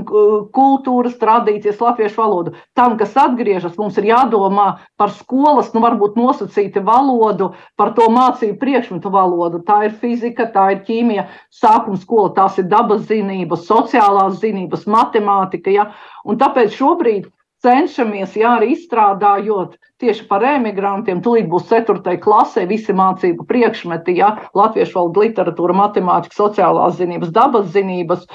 kultūras 0.55 1.19
tradīcijas, 1.21 1.77
latviešu 1.85 2.17
valodu. 2.17 2.55
Tam, 2.73 2.97
kas 2.97 3.13
atgriežas, 3.13 3.77
mums 3.77 4.01
ir 4.01 4.09
jādomā 4.09 4.67
par 4.97 5.13
skolas, 5.19 5.69
nu, 5.75 5.85
varbūt 5.85 6.17
nosacīti 6.17 6.81
valodu, 6.81 7.51
par 7.77 7.93
to 7.93 8.09
mācību 8.09 8.57
priekšmetu 8.57 9.13
valodu. 9.13 9.61
Tā 9.69 9.83
ir 9.85 9.93
fizika, 10.01 10.49
tā 10.49 10.71
ir 10.73 10.81
ķīmija, 10.89 11.29
sākuma 11.61 12.01
skola, 12.01 12.33
tās 12.41 12.57
ir 12.57 12.71
dabas 12.73 13.05
zinības, 13.11 13.69
sociālās 13.69 14.41
zinības, 14.41 14.89
matemātika. 14.89 15.77
Ja, 15.77 15.91
un 16.25 16.41
tāpēc 16.41 16.73
šobrīd 16.81 17.29
cenšamies, 17.65 18.37
jā, 18.39 18.55
arī 18.57 18.73
izstrādājot 18.75 19.75
tieši 19.99 20.25
par 20.29 20.45
emigrantiem. 20.47 21.19
Tūlīt 21.23 21.49
būs 21.51 21.67
4. 21.71 22.15
klasē 22.23 22.65
visi 22.69 22.95
mācību 22.95 23.45
priekšmeti, 23.49 24.17
jā, 24.21 24.31
latviešu 24.55 24.99
valoda, 24.99 25.25
literatūra, 25.27 25.75
matemātika, 25.83 26.37
sociālās 26.39 26.97
zinības, 27.01 27.35
dabas 27.35 27.69
zinības. 27.75 28.25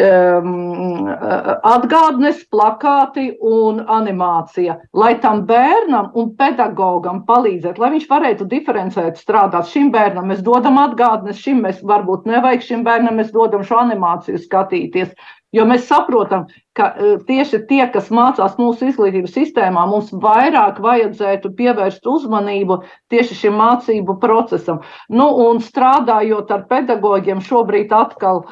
Um, 0.00 1.08
atgādnes, 1.66 2.44
plakāti 2.46 3.32
un 3.42 3.80
animācija, 3.90 4.76
lai 4.94 5.16
tam 5.18 5.40
bērnam 5.48 6.12
un 6.14 6.28
pedagogam 6.38 7.24
palīdzētu, 7.26 7.82
lai 7.82 7.90
viņš 7.96 8.06
varētu 8.12 8.46
diferencēt, 8.52 9.18
strādāt. 9.18 9.66
Šim 9.66 9.90
bērnam 9.90 10.30
mēs 10.30 10.44
dodam 10.46 10.78
atgādnes, 10.78 11.42
šim 11.42 11.64
mēs 11.66 11.82
varbūt 11.82 12.30
nevajag, 12.30 12.62
šim 12.68 12.86
bērnam 12.86 13.18
mēs 13.18 13.34
dodam 13.34 13.66
šo 13.66 13.82
animāciju 13.82 14.38
skatīties. 14.38 15.10
Jo 15.50 15.66
mēs 15.66 15.90
saprotam, 15.90 16.46
ka 16.80 16.88
e, 16.96 17.12
tieši 17.28 17.62
tie, 17.68 17.82
kas 17.92 18.08
mācās 18.14 18.56
mūsu 18.60 18.88
izglītības 18.88 19.36
sistēmā, 19.36 19.84
mums 19.90 20.10
vairāk 20.24 20.80
vajadzētu 20.80 21.52
pievērst 21.58 22.06
uzmanību 22.08 22.80
tieši 23.12 23.36
šim 23.42 23.58
mācību 23.60 24.16
procesam. 24.22 24.80
Nu, 25.12 25.28
un 25.44 25.60
strādājot 25.64 26.52
ar 26.56 26.64
pedagogiem, 26.70 27.42
šobrīd 27.44 27.92
atkal 27.92 28.46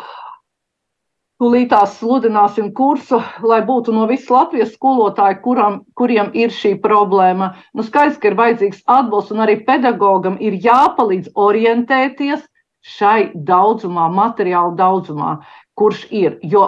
tūlītās 1.39 1.95
sludināsim 2.01 2.73
kursu, 2.75 3.21
lai 3.47 3.61
būtu 3.65 3.95
no 3.95 4.05
visas 4.11 4.29
Latvijas 4.35 4.75
skolotāji, 4.75 5.39
kuram, 5.45 5.81
kuriem 5.97 6.33
ir 6.37 6.53
šī 6.53 6.75
problēma. 6.85 7.53
Nu, 7.73 7.87
skaidrs, 7.87 8.19
ka 8.21 8.33
ir 8.33 8.39
vajadzīgs 8.41 8.83
atbalsts, 8.85 9.33
un 9.33 9.47
arī 9.47 9.61
pedagogam 9.65 10.37
ir 10.43 10.59
jāpalīdz 10.67 11.33
orientēties 11.39 12.45
šai 12.99 13.31
daudzumā, 13.49 14.11
materiālu 14.13 14.77
daudzumā, 14.79 15.39
kurš 15.79 16.05
ir. 16.11 16.37
Jo 16.43 16.67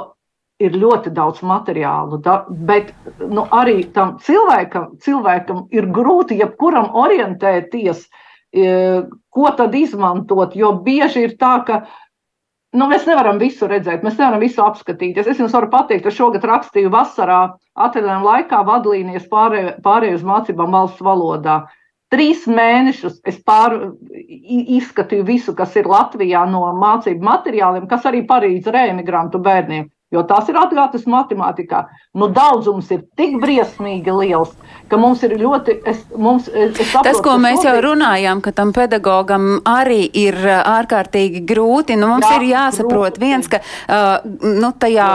ir 0.61 0.77
ļoti 0.77 1.13
daudz 1.17 1.41
materiālu, 1.47 2.21
da, 2.25 2.43
bet 2.49 2.93
nu, 3.21 3.47
arī 3.57 3.83
tam 3.95 4.19
cilvēkam, 4.25 4.91
cilvēkam 5.05 5.65
ir 5.75 5.89
grūti 5.95 6.37
jebkuram 6.41 6.91
orientēties, 7.01 8.05
e, 8.53 8.69
ko 9.33 9.51
tad 9.57 9.75
izmantot. 9.79 10.57
Jo 10.57 10.75
bieži 10.85 11.25
ir 11.29 11.37
tā, 11.41 11.55
ka 11.67 11.81
nu, 12.77 12.87
mēs 12.91 13.09
nevaram 13.09 13.41
visu 13.41 13.69
redzēt, 13.71 14.05
mēs 14.07 14.19
nevaram 14.21 14.43
visu 14.43 14.63
apskatīties. 14.65 15.31
Es 15.33 15.41
jums 15.41 15.57
varu 15.57 15.71
pateikt, 15.73 16.05
ka 16.07 16.15
šogad 16.15 16.45
rakstīju 16.47 16.93
vasarā, 16.93 17.43
atvaļinājuma 17.81 18.35
laikā 18.35 18.65
vadlīnijas 18.69 19.29
pārēju 19.33 19.77
pārēj 19.85 20.19
uz 20.19 20.27
mācībām 20.27 20.77
valsts 20.77 21.05
valodā. 21.05 21.63
Trīs 22.11 22.43
mēnešus 22.51 23.21
es 23.31 23.37
pār, 23.47 23.77
izskatīju 24.77 25.25
visu, 25.29 25.55
kas 25.55 25.77
ir 25.79 25.87
Latvijā 25.87 26.43
no 26.51 26.65
mācību 26.75 27.23
materiāliem, 27.23 27.87
kas 27.91 28.09
arī 28.11 28.25
palīdz 28.27 28.67
reemigrantu 28.75 29.39
bērniem. 29.39 29.87
Jo 30.11 30.25
tās 30.27 30.49
ir 30.51 30.57
atklātas 30.59 31.05
matemātikā. 31.07 31.85
Nu, 32.19 32.27
daudzums 32.35 32.89
ir 32.91 33.05
tik 33.15 33.37
briesmīgi 33.39 34.11
liels, 34.11 34.51
ka 34.91 34.99
mums 34.99 35.23
ir 35.23 35.37
ļoti. 35.39 35.77
Es, 35.87 36.01
mums, 36.19 36.49
es 36.51 36.75
saprotu, 36.81 37.05
Tas, 37.07 37.21
ko 37.23 37.37
mēs 37.39 37.63
jau 37.63 37.77
runājām, 37.87 38.43
ka 38.43 38.51
tam 38.57 38.73
pedagogam 38.75 39.61
arī 39.71 40.03
ir 40.19 40.35
ārkārtīgi 40.43 41.45
grūti. 41.47 41.95
Nu, 42.01 42.11
mums 42.11 42.27
Jā, 42.27 42.41
ir 42.41 42.49
jāsaprot 42.51 43.21
grūti. 43.21 43.23
viens, 43.23 43.47
ka 43.55 43.63
uh, 43.63 44.27
nu, 44.43 44.73
tajā, 44.83 45.09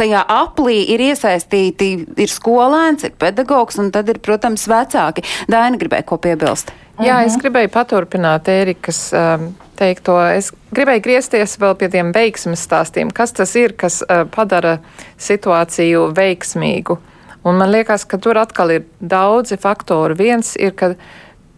tajā 0.00 0.24
aplī 0.38 0.80
ir 0.96 1.04
iesaistīti 1.10 1.92
ir 2.16 2.32
skolēns, 2.32 3.04
ir 3.04 3.20
pedagogs, 3.20 3.76
un 3.84 3.92
tad 3.92 4.08
ir, 4.08 4.24
protams, 4.24 4.64
vecāki. 4.70 5.28
Daina 5.44 5.76
gribēja 5.76 6.08
ko 6.08 6.16
piebilst. 6.24 6.72
Jā, 6.98 7.20
es 7.22 7.36
gribēju 7.38 7.70
paturpināt 7.70 8.48
Ērikas 8.50 8.98
um, 9.14 9.52
teikto. 9.78 10.16
Es 10.34 10.50
gribēju 10.74 11.02
griezties 11.04 11.54
vēl 11.60 11.76
pie 11.78 11.88
tiem 11.92 12.10
veiksmes 12.14 12.64
stāstiem. 12.66 13.12
Kas 13.14 13.34
tas 13.36 13.54
ir, 13.58 13.76
kas 13.78 14.00
uh, 14.02 14.24
padara 14.34 14.78
situāciju 15.22 16.08
veiksmīgu? 16.16 16.98
Un 17.46 17.60
man 17.60 17.70
liekas, 17.70 18.02
ka 18.08 18.18
tur 18.18 18.40
atkal 18.42 18.74
ir 18.74 18.88
daudzi 18.98 19.60
faktori. 19.62 20.18
Viens 20.18 20.56
ir, 20.58 20.74
ka, 20.74 20.92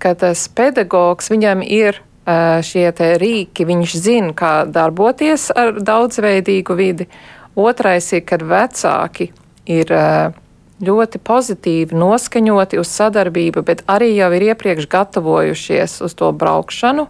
ka 0.03 0.13
tas 0.21 0.45
pedagogs, 0.53 1.33
viņam 1.33 1.65
ir 1.65 2.03
uh, 2.03 2.61
šie 2.61 2.91
rīki, 3.23 3.65
viņš 3.65 3.97
zina, 3.97 4.37
kā 4.37 4.53
darboties 4.69 5.49
ar 5.57 5.81
daudzveidīgu 5.81 6.77
vidi. 6.77 7.09
Otrais 7.57 8.13
ir, 8.13 8.27
kad 8.29 8.45
vecāki 8.45 9.33
ir 9.73 9.97
uh, 9.97 10.37
ļoti 10.85 11.21
pozitīvi 11.23 11.97
noskaņoti 11.97 12.81
uz 12.81 12.91
sadarbību, 12.97 13.65
bet 13.67 13.85
arī 13.91 14.15
jau 14.17 14.33
ir 14.37 14.51
iepriekš 14.53 14.89
gatavojušies 14.91 16.01
uz 16.07 16.17
to 16.19 16.33
braukšanu. 16.33 17.09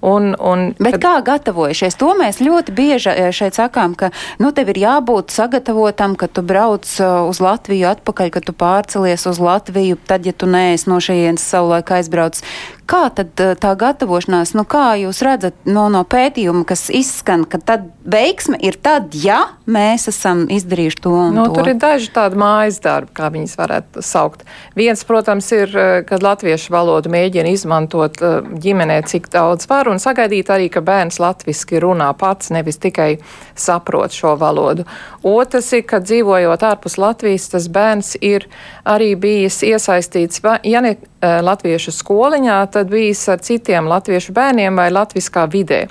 Un, 0.00 0.30
un, 0.38 0.76
Bet 0.78 0.94
kad... 0.94 1.02
kā 1.02 1.14
gatavojušies? 1.26 1.96
To 1.98 2.12
mēs 2.14 2.38
ļoti 2.38 2.70
bieži 2.70 3.10
eh, 3.10 3.32
šeit 3.34 3.58
sakām, 3.58 3.96
ka 3.98 4.12
nu, 4.38 4.52
tev 4.54 4.70
ir 4.70 4.78
jābūt 4.84 5.34
sagatavotam, 5.34 6.14
ka 6.14 6.28
tu 6.30 6.44
brauc 6.46 6.86
eh, 6.86 7.14
uz 7.26 7.40
Latviju 7.42 7.88
atpakaļ, 7.90 8.30
ka 8.30 8.42
tu 8.46 8.54
pārcelies 8.54 9.26
uz 9.26 9.42
Latviju, 9.42 9.98
tad, 10.06 10.28
ja 10.28 10.36
tu 10.36 10.46
neesi 10.46 10.86
no 10.86 11.00
šejienes 11.02 11.42
savulaik 11.42 11.90
aizbraucis. 11.98 12.46
Kā 12.88 13.10
tad 13.12 13.36
tā 13.36 13.70
gatavošanās, 13.76 14.54
nu 14.56 14.64
kā 14.64 14.94
jūs 14.96 15.20
redzat 15.26 15.66
no, 15.68 15.90
no 15.92 16.00
pētījuma, 16.08 16.64
kas 16.68 16.86
izskan, 16.88 17.44
ka 17.44 17.60
tad 17.60 17.90
veiksme 18.08 18.56
ir 18.64 18.78
tad, 18.80 19.12
ja 19.12 19.42
mēs 19.68 20.08
esam 20.08 20.46
izdarījuši 20.48 21.00
to 21.04 21.12
un 21.12 21.36
nu, 21.36 21.44
to? 21.50 21.58
Tur 21.58 21.68
ir 21.74 21.76
daži 21.82 22.08
tādi 22.14 22.38
mājas 22.40 22.80
darbi, 22.80 23.12
kā 23.18 23.28
viņas 23.34 23.56
varētu 23.60 24.04
saukt. 24.04 24.46
Viens, 24.78 25.04
protams, 25.04 25.50
ir, 25.52 25.74
kad 26.08 26.24
latviešu 26.24 26.72
valodu 26.72 27.12
mēģina 27.12 27.52
izmantot 27.52 28.16
ģimenē, 28.64 29.02
cik 29.10 29.28
daudz 29.36 29.68
var, 29.68 29.92
un 29.92 30.00
sagaidīt 30.00 30.48
arī, 30.54 30.70
ka 30.72 30.80
bērns 30.84 31.20
latviski 31.20 31.82
runā 31.84 32.08
pats, 32.16 32.48
nevis 32.56 32.80
tikai 32.80 33.10
saprot 33.52 34.16
šo 34.16 34.32
valodu. 34.40 34.88
Otrs 35.28 35.74
ir, 35.76 35.84
ka 35.84 36.00
dzīvojot 36.00 36.64
ārpus 36.64 36.96
Latvijas, 36.96 37.50
tas 37.52 37.68
bērns 37.68 38.14
ir 38.24 38.48
arī 38.88 39.12
bijis 39.20 39.60
iesaistīts, 39.66 40.40
ja 40.64 40.80
ne 40.84 40.96
eh, 40.96 41.40
latviešu 41.44 41.92
skoliņā, 41.92 42.58
tad 42.78 42.90
bijis 42.94 43.24
ar 43.28 43.42
citiem 43.42 43.90
latviešu 43.90 44.32
bērniem 44.36 44.78
vai 44.78 44.88
latviskā 44.94 45.48
vidē. 45.50 45.84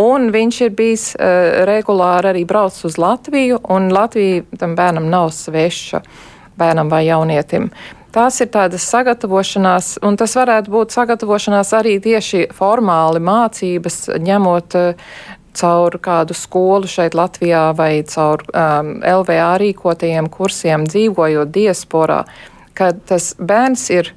Un 0.00 0.28
viņš 0.34 0.62
ir 0.66 0.74
bijis 0.76 1.10
uh, 1.16 1.62
regulāri 1.68 2.34
arī 2.34 2.44
braucis 2.48 2.84
uz 2.90 2.98
Latviju, 3.00 3.62
un 3.72 3.88
Latvija 3.94 4.44
tam 4.60 4.74
bērnam 4.76 5.08
nav 5.08 5.30
sveša, 5.32 6.02
bērnam 6.60 6.92
vai 6.92 7.06
jaunietim. 7.06 7.70
Tās 8.12 8.40
ir 8.40 8.48
tādas 8.52 8.84
sagatavošanās, 8.88 9.96
un 10.04 10.16
tas 10.16 10.36
varētu 10.36 10.72
būt 10.72 10.94
sagatavošanās 10.94 11.72
arī 11.76 11.96
tieši 12.04 12.46
formāli 12.56 13.20
mācības, 13.24 13.98
ņemot 14.28 14.76
uh, 14.80 15.08
caur 15.56 15.96
kādu 16.02 16.36
skolu 16.36 16.88
šeit 16.90 17.16
Latvijā 17.16 17.70
vai 17.76 18.02
caur 18.08 18.44
um, 18.52 18.98
LVA 19.00 19.54
rīkotajiem 19.62 20.28
kursiem, 20.32 20.84
dzīvojot 20.88 21.52
diasporā, 21.52 22.22
kad 22.76 23.00
tas 23.08 23.32
bērns 23.40 23.88
ir 23.96 24.12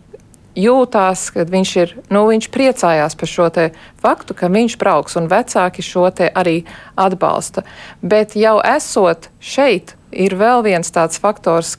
jūtās, 0.57 1.27
kad 1.35 1.49
viņš 1.51 1.71
ir, 1.81 1.93
nu, 2.13 2.23
viņš 2.29 2.49
priecājās 2.53 3.15
par 3.19 3.29
šo 3.29 3.49
te 3.53 3.69
faktu, 4.01 4.35
ka 4.38 4.49
viņš 4.51 4.77
brauks, 4.81 5.17
un 5.19 5.29
vecāki 5.31 5.85
šo 5.85 6.09
te 6.15 6.29
arī 6.29 6.63
atbalsta. 6.99 7.63
Bet 8.01 8.35
jau 8.39 8.57
esot 8.65 9.29
šeit, 9.39 9.95
ir 10.12 10.35
vēl 10.39 10.63
viens 10.65 10.91
tāds 10.91 11.21
faktors, 11.21 11.77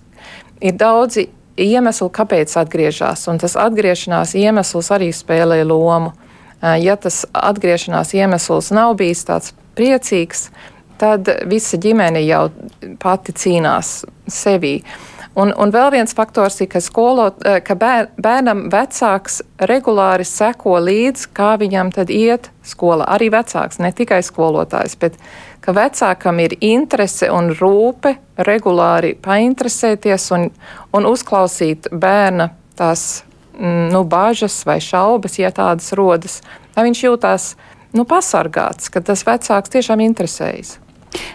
ir 0.60 0.76
daudzi 0.78 1.28
iemesli, 1.60 2.08
kāpēc 2.14 2.54
atgriežas, 2.60 3.26
un 3.28 3.40
tas 3.42 3.56
atgriešanās 3.58 4.34
iemesls 4.38 4.90
arī 4.94 5.10
spēlē 5.14 5.62
lomu. 5.66 6.14
Ja 6.60 6.96
tas 7.00 7.24
atgriešanās 7.32 8.12
iemesls 8.14 8.68
nav 8.76 8.94
bijis 9.00 9.24
tāds 9.28 9.54
priecīgs, 9.78 10.50
tad 11.00 11.28
visa 11.48 11.78
ģimene 11.80 12.20
jau 12.26 12.50
pati 13.00 13.32
cīnās 13.32 14.02
sevī. 14.28 14.80
Un, 15.38 15.52
un 15.54 15.70
vēl 15.70 15.92
viens 15.94 16.14
faktors 16.16 16.56
ir, 16.58 16.66
ka, 16.72 16.80
skolot, 16.82 17.38
ka 17.62 17.76
bērnam 17.78 18.64
vecāks 18.72 19.38
regulāri 19.70 20.26
seko 20.26 20.80
līdzi, 20.82 21.28
kā 21.36 21.52
viņam 21.60 21.92
tad 21.94 22.10
iet 22.10 22.48
skola. 22.66 23.06
Arī 23.14 23.28
vecāks, 23.30 23.78
ne 23.78 23.92
tikai 23.94 24.24
skolotājs, 24.26 24.98
bet 24.98 25.20
ka 25.62 25.74
vecākam 25.76 26.42
ir 26.42 26.56
interese 26.58 27.30
un 27.30 27.52
rūpe 27.54 28.16
regulāri 28.42 29.14
painteresēties 29.22 30.30
un, 30.34 30.50
un 30.96 31.06
uzklausīt 31.06 31.92
bērna 31.94 32.50
tās 32.80 33.22
nu, 33.60 34.02
bažas 34.04 34.64
vai 34.66 34.80
šaubas, 34.82 35.38
ja 35.38 35.54
tādas 35.54 35.92
rodas, 35.94 36.40
lai 36.74 36.88
viņš 36.88 37.06
jūtās 37.06 37.50
nu, 37.94 38.06
pasargāts, 38.08 38.90
ka 38.90 39.02
tas 39.04 39.22
vecāks 39.26 39.72
tiešām 39.78 40.02
interesējas. 40.10 40.78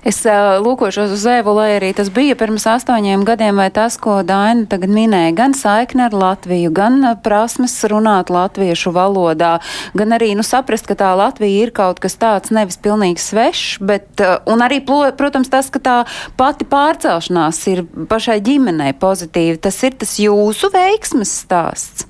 Es 0.07 0.21
uh, 0.23 0.55
lūkošos 0.63 1.11
uz 1.15 1.23
Evu, 1.27 1.55
lai 1.57 1.75
arī 1.75 1.89
tas 1.97 2.11
bija 2.13 2.37
pirms 2.39 2.67
astoņiem 2.69 3.25
gadiem, 3.27 3.57
vai 3.59 3.67
tas, 3.73 3.97
ko 4.01 4.21
Daina 4.27 4.67
tagad 4.71 4.93
minēja, 4.93 5.33
gan 5.35 5.55
saikne 5.57 6.05
ar 6.07 6.15
Latviju, 6.15 6.71
gan 6.75 7.01
prasmes 7.25 7.75
runāt 7.91 8.31
latviešu 8.31 8.93
valodā, 8.95 9.57
gan 9.97 10.15
arī 10.15 10.31
nu, 10.37 10.45
saprast, 10.47 10.87
ka 10.87 10.97
tā 10.99 11.11
Latvija 11.17 11.67
ir 11.67 11.73
kaut 11.75 11.99
kas 12.03 12.15
tāds 12.21 12.53
nevis 12.55 12.79
pilnīgi 12.79 13.23
svešs, 13.23 13.77
bet, 13.83 14.07
uh, 14.23 14.37
un 14.51 14.63
arī, 14.63 14.79
protams, 14.85 15.51
tas, 15.51 15.71
ka 15.73 15.83
tā 15.83 15.99
pati 16.39 16.67
pārcelšanās 16.69 17.63
ir 17.73 17.85
pašai 18.09 18.39
ģimenei 18.45 18.93
pozitīva. 18.99 19.59
Tas 19.67 19.81
ir 19.83 19.97
tas 19.99 20.17
jūsu 20.21 20.71
veiksmes 20.73 21.33
stāsts 21.43 22.07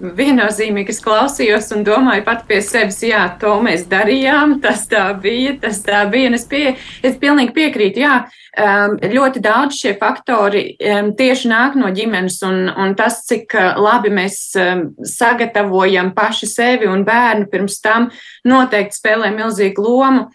viennozīmīgi 0.00 0.92
es 0.92 1.00
klausījos 1.04 1.70
un 1.76 1.84
domāju 1.86 2.24
pat 2.26 2.44
pie 2.48 2.58
sevis, 2.64 2.98
jā, 3.06 3.22
to 3.40 3.54
mēs 3.64 3.86
darījām, 3.90 4.58
tas 4.64 4.84
tā 4.90 5.08
bija, 5.20 5.54
tas 5.62 5.80
tā 5.86 6.02
bija, 6.12 6.32
es, 6.36 6.44
pie, 6.48 6.74
es 7.06 7.16
pilnīgi 7.20 7.54
piekrītu, 7.56 8.02
jā, 8.04 8.18
um, 8.60 8.98
ļoti 9.14 9.42
daudz 9.44 9.78
šie 9.80 9.94
faktori 10.00 10.66
um, 10.76 11.12
tieši 11.16 11.50
nāk 11.52 11.78
no 11.80 11.90
ģimenes, 11.96 12.38
un, 12.48 12.66
un 12.72 12.94
tas, 12.98 13.22
cik 13.28 13.56
uh, 13.56 13.72
labi 13.80 14.12
mēs 14.14 14.38
um, 14.60 14.86
sagatavojam 15.06 16.12
paši 16.16 16.50
sevi 16.50 16.90
un 16.90 17.06
bērnu 17.06 17.48
pirms 17.52 17.80
tam, 17.84 18.10
noteikti 18.48 19.00
spēlē 19.00 19.32
milzīgu 19.36 19.88
lomu. 19.88 20.28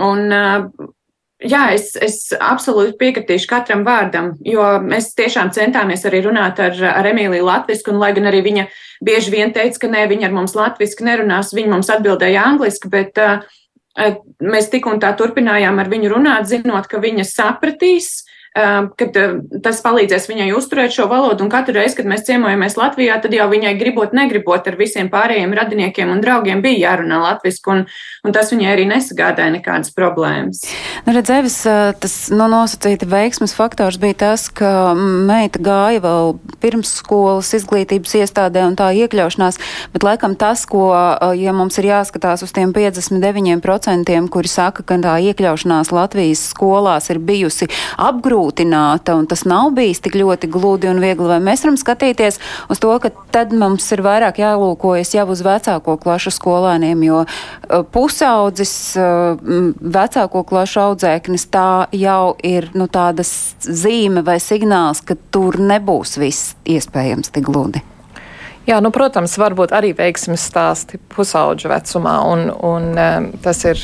Un, 0.00 0.26
uh, 0.30 0.90
Jā, 1.40 1.70
es, 1.72 1.94
es 1.96 2.34
absolūti 2.36 2.98
piekritīšu 3.00 3.48
katram 3.48 3.80
vārdam, 3.86 4.34
jo 4.44 4.64
mēs 4.84 5.14
tiešām 5.16 5.48
centāmies 5.56 6.02
arī 6.04 6.20
runāt 6.26 6.60
ar, 6.60 6.74
ar 6.90 7.06
Emīliju 7.08 7.46
Latviju, 7.46 7.94
lai 7.96 8.10
gan 8.16 8.28
arī 8.28 8.42
viņa 8.44 8.66
bieži 9.04 9.32
vien 9.32 9.54
teica, 9.56 9.80
ka 9.80 9.88
nē, 9.88 10.04
viņa 10.10 10.28
ar 10.28 10.34
mums 10.36 10.52
latviešu 10.58 11.06
nerunās, 11.06 11.54
viņa 11.56 11.72
mums 11.72 11.88
atbildēja 11.94 12.44
angliski, 12.44 12.90
bet 12.92 13.16
uh, 13.24 13.40
mēs 14.44 14.68
tik 14.72 14.90
un 14.90 15.00
tā 15.00 15.14
turpinājām 15.16 15.80
ar 15.80 15.88
viņu 15.88 16.12
runāt, 16.12 16.50
zinot, 16.50 16.90
ka 16.90 17.00
viņa 17.00 17.24
sapratīs, 17.24 18.10
kad 18.50 19.14
tas 19.62 19.78
palīdzēs 19.84 20.26
viņai 20.26 20.48
uzturēt 20.58 20.94
šo 20.94 21.06
valodu. 21.10 21.44
Un 21.44 21.50
katru 21.52 21.76
reizi, 21.76 21.94
kad 22.00 22.08
mēs 22.10 22.24
ciemojamies 22.26 22.74
Latvijā, 22.80 23.20
tad 23.22 23.34
jau 23.34 23.46
viņai 23.50 23.76
gribot, 23.78 24.14
negribot 24.16 24.66
ar 24.66 24.78
visiem 24.78 25.06
pārējiem 25.12 25.54
radiniekiem 25.54 26.10
un 26.10 26.22
draugiem 26.24 26.62
bija 26.64 26.90
jārunā 26.90 27.20
latviešu, 27.22 27.62
un, 27.70 27.84
un 28.26 28.34
tas 28.34 28.50
viņai 28.50 28.72
arī 28.72 28.88
nesagādāja 28.90 29.54
nekādas 29.54 29.94
problēmas. 29.94 30.64
Nu, 31.06 31.14
redzēvis, 31.14 31.60
tas 32.02 32.16
nu, 32.34 32.48
nosacīta 32.50 33.06
veiksmes 33.10 33.54
faktors 33.54 34.00
bija 34.02 34.18
tas, 34.24 34.48
ka 34.50 34.96
meita 34.98 35.62
gāja 35.62 36.02
vēl 36.02 36.34
pirms 36.60 36.96
skolas 36.98 37.52
izglītības 37.54 38.16
iestādē 38.18 38.66
un 38.66 38.74
tā 38.78 38.90
iekļaušanās, 39.04 39.60
bet 39.94 40.06
laikam 40.06 40.34
tas, 40.34 40.66
ko, 40.66 40.90
ja 41.38 41.54
mums 41.54 41.78
ir 41.78 41.92
jāskatās 41.92 42.42
uz 42.42 42.50
tiem 42.56 42.74
59%, 42.74 44.18
kuri 44.34 44.50
saka, 44.50 44.82
ka 44.82 44.98
tā 45.06 45.16
iekļaušanās 45.30 45.94
Latvijas 45.94 46.48
skolās 46.50 47.12
ir 47.14 47.22
bijusi 47.22 47.70
apgrūtināta, 47.94 48.39
apgrūtināta 48.40 49.14
un 49.18 49.26
tas 49.26 49.44
nav 49.44 49.72
bijis 49.74 50.00
tik 50.00 50.16
ļoti 50.16 50.48
gludi 50.50 50.88
un 50.88 51.00
viegli, 51.00 51.26
vai 51.28 51.40
mēs 51.40 51.64
varam 51.64 51.76
skatīties 51.76 52.38
uz 52.70 52.80
to, 52.80 52.92
ka 53.00 53.10
tad 53.32 53.52
mums 53.52 53.84
ir 53.92 54.02
vairāk 54.02 54.40
jālūkojas 54.40 55.14
jau 55.14 55.26
uz 55.30 55.42
vecāko 55.44 55.98
klašu 56.00 56.30
skolēniem, 56.30 57.02
jo 57.04 57.24
uh, 57.24 57.84
pusaudzis, 57.92 58.96
uh, 58.96 59.36
vecāko 59.80 60.44
klašu 60.44 60.80
audzēknis, 60.88 61.48
tā 61.50 61.86
jau 61.92 62.36
ir 62.42 62.70
nu, 62.74 62.88
tādas 62.88 63.56
zīme 63.60 64.24
vai 64.24 64.40
signāls, 64.40 65.02
ka 65.04 65.16
tur 65.30 65.60
nebūs 65.60 66.18
viss 66.20 66.54
iespējams 66.64 67.32
tik 67.34 67.48
gludi. 67.50 67.84
Jā, 68.68 68.76
nu, 68.84 68.92
protams, 68.92 69.32
varbūt 69.40 69.72
arī 69.74 69.94
veiksmes 69.96 70.42
stāsti 70.46 71.00
pusauģa 71.10 71.70
vecumā, 71.72 72.12
un, 72.28 72.50
un 72.52 72.92
tas 73.42 73.64
ir 73.66 73.80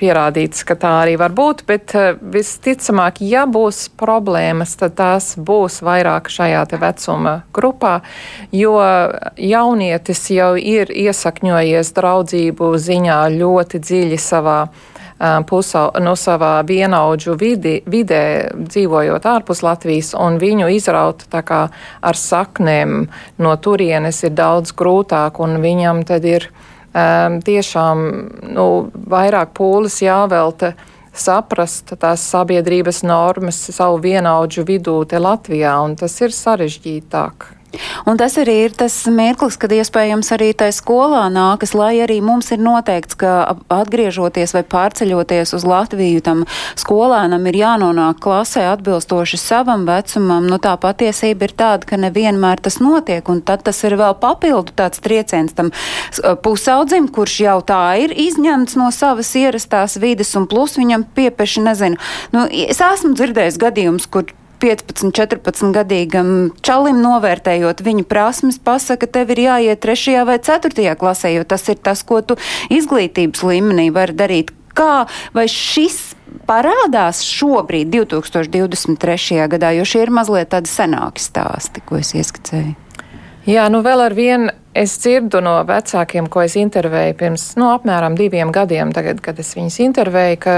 pierādīts, 0.00 0.64
ka 0.66 0.76
tā 0.78 0.92
arī 1.02 1.16
var 1.20 1.34
būt, 1.36 1.64
bet 1.68 1.94
visticamāk, 2.34 3.20
ja 3.24 3.44
būs 3.46 3.86
problēmas, 3.98 4.74
tad 4.80 4.96
tās 4.98 5.32
būs 5.36 5.80
vairāk 5.86 6.30
šajā 6.32 6.62
te 6.70 6.80
vecuma 6.82 7.34
grupā, 7.54 8.00
jo 8.52 8.76
jaunietis 9.36 10.24
jau 10.34 10.54
ir 10.58 10.92
iesakņojies 10.92 11.92
draudzību 11.98 12.72
ziņā 12.88 13.20
ļoti 13.36 13.82
dziļi 13.82 14.20
savā 14.20 14.58
pusau, 15.46 15.90
no 16.02 16.14
savā 16.18 16.56
vienaudžu 16.66 17.36
vidi, 17.38 17.76
vidē, 17.86 18.50
dzīvojot 18.58 19.26
ārpus 19.28 19.62
Latvijas, 19.62 20.12
un 20.18 20.38
viņu 20.42 20.70
izraut 20.74 21.22
ar 21.32 22.18
saknēm 22.18 23.06
no 23.38 23.56
turienes 23.56 24.22
ir 24.24 24.34
daudz 24.34 24.74
grūtāk, 24.74 25.38
un 25.38 25.60
viņam 25.62 26.02
tad 26.08 26.26
ir 26.26 26.50
um, 26.94 27.40
tiešām 27.44 28.02
nu, 28.54 28.66
vairāk 28.92 29.54
pūles 29.56 30.00
jāvelta 30.04 30.74
saprast 31.12 31.94
tās 32.00 32.24
sabiedrības 32.32 33.02
normas 33.04 33.58
savu 33.74 34.00
vienaudžu 34.04 34.64
vidū 34.68 35.02
te 35.08 35.20
Latvijā, 35.20 35.74
un 35.84 35.96
tas 36.00 36.14
ir 36.24 36.32
sarežģītāk. 36.36 37.61
Un 38.06 38.18
tas 38.20 38.34
arī 38.40 38.56
ir 38.66 38.74
tas 38.76 38.94
mirklis, 39.08 39.56
kad 39.60 39.72
iespējams 39.72 40.32
arī 40.34 40.50
tai 40.58 40.68
skolā 40.74 41.24
nākas, 41.32 41.72
lai 41.76 41.94
arī 42.04 42.18
mums 42.24 42.50
ir 42.52 42.60
noteikts, 42.62 43.16
ka 43.18 43.56
atgriežoties 43.72 44.52
vai 44.56 44.64
pārceļoties 44.74 45.54
uz 45.56 45.64
Latviju, 45.68 46.20
tam 46.24 46.44
skolēnam 46.80 47.46
ir 47.48 47.60
jānonāk 47.62 48.20
klasē 48.24 48.66
atbilstoši 48.72 49.40
savam 49.40 49.86
vecumam. 49.88 50.48
Nu, 50.50 50.60
tā 50.62 50.74
patiesība 50.80 51.48
ir 51.48 51.56
tāda, 51.56 51.88
ka 51.88 52.00
nevienmēr 52.00 52.60
tas 52.62 52.78
notiek, 52.82 53.24
un 53.32 53.40
tad 53.40 53.64
tas 53.66 53.80
ir 53.86 53.96
vēl 54.00 54.18
papildu 54.20 54.76
tāds 54.76 55.00
trieciens 55.02 55.56
tam 55.56 55.72
pusaudzim, 56.44 57.08
kurš 57.12 57.38
jau 57.46 57.58
tā 57.66 57.82
ir 58.04 58.12
izņemts 58.12 58.76
no 58.80 58.90
savas 58.94 59.32
ierastās 59.38 59.96
vides, 60.02 60.34
un 60.38 60.48
plus 60.50 60.76
viņam 60.80 61.06
piepeši, 61.16 61.64
nezinu, 61.64 62.00
nu, 62.36 62.46
es 62.68 62.82
esmu 62.84 63.14
dzirdējis 63.16 63.60
gadījumus, 63.62 64.08
kur 64.12 64.28
15, 64.62 65.10
14 65.10 65.74
gadīgam 65.74 66.52
čalim 66.62 67.00
novērtējot 67.02 67.82
viņa 67.82 68.06
prasmes, 68.08 68.60
pasaka, 68.62 69.08
tev 69.10 69.34
ir 69.34 69.44
jāiet 69.48 69.82
3. 69.82 70.22
vai 70.28 70.38
4. 70.38 70.94
klasē, 71.00 71.34
jo 71.34 71.46
tas 71.48 71.66
ir 71.72 71.80
tas, 71.82 72.04
ko 72.06 72.20
tu 72.22 72.38
izglītības 72.70 73.42
līmenī 73.48 73.90
vari 73.94 74.14
darīt. 74.14 74.54
Kā 74.72 75.04
vai 75.34 75.48
šis 75.50 76.14
parādās 76.48 77.20
šobrīd, 77.26 77.90
2023. 77.92 79.42
gadā, 79.52 79.74
jo 79.76 79.84
šie 79.84 80.06
ir 80.06 80.14
mazliet 80.14 80.52
tādi 80.54 80.70
senāki 80.70 81.20
stāsti, 81.20 81.82
ko 81.84 81.98
es 82.00 82.14
ieskicēju? 82.16 82.72
Jā, 83.50 83.66
nu 83.74 83.82
vēl 83.82 84.06
ar 84.06 84.14
vienu 84.14 84.54
es 84.74 84.94
dzirdu 85.00 85.40
no 85.44 85.54
vecākiem, 85.68 86.28
ko 86.32 86.42
es 86.46 86.54
intervēju 86.56 87.16
pirms 87.20 87.44
nu, 87.60 87.68
apmēram 87.74 88.16
diviem 88.16 88.52
gadiem, 88.54 88.92
tagad, 88.96 89.20
kad 89.24 89.38
es 89.42 89.52
viņus 89.56 89.78
intervēju, 89.84 90.38
ka 90.42 90.54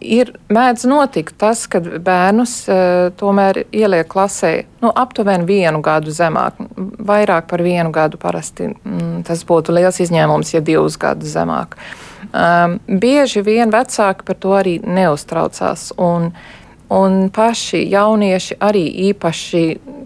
ir 0.00 0.34
mēdz 0.52 0.86
notikt 0.90 1.38
tas, 1.40 1.64
ka 1.70 1.80
bērnus 1.80 2.56
uh, 2.68 2.80
tomēr 3.16 3.64
ieliek 3.70 4.08
klasē 4.12 4.52
nu, 4.84 4.90
aptuveni 4.90 5.48
vienu 5.48 5.80
gadu 5.84 6.12
zemāk, 6.14 6.60
vairāk 6.76 7.48
par 7.50 7.64
vienu 7.64 7.94
gadu 7.94 8.20
parasti. 8.20 8.70
Mm, 8.74 9.24
tas 9.26 9.44
būtu 9.48 9.74
liels 9.76 10.02
izņēmums, 10.04 10.52
ja 10.54 10.64
divus 10.64 10.98
gadus 11.00 11.32
zemāk. 11.36 11.78
Um, 12.26 12.78
bieži 12.86 13.40
vien 13.46 13.72
vecāki 13.72 14.26
par 14.26 14.40
to 14.40 14.54
arī 14.58 14.78
neuztraucās. 14.84 15.92
Un, 15.96 16.32
Un 16.86 17.32
paši 17.34 17.80
jaunieši 17.90 18.60
arī 18.62 18.84
īpaši 19.08 19.62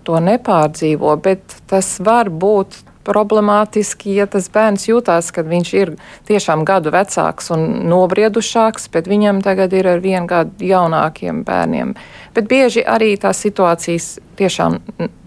to 0.08 0.16
nepārdzīvo, 0.24 1.10
bet 1.20 1.58
tas 1.68 1.98
var 2.00 2.30
būt 2.32 2.78
problemātiski, 3.10 4.14
ja 4.20 4.28
tas 4.30 4.46
bērns 4.52 4.86
jūtās, 4.88 5.32
ka 5.34 5.44
viņš 5.46 5.74
ir 5.74 5.94
tiešām 6.30 6.64
gadu 6.68 6.92
vecāks 6.94 7.50
un 7.54 7.66
nobriedušāks, 7.90 8.88
bet 8.94 9.10
viņam 9.10 9.42
tagad 9.46 9.74
ir 9.74 9.90
ar 9.96 10.02
vienu 10.04 10.30
gadu 10.30 10.70
jaunākiem 10.70 11.42
bērniem. 11.46 11.94
Bet 12.36 12.46
bieži 12.50 12.84
arī 12.86 13.16
tās 13.18 13.42
situācijas 13.42 14.12
tiešām 14.38 14.78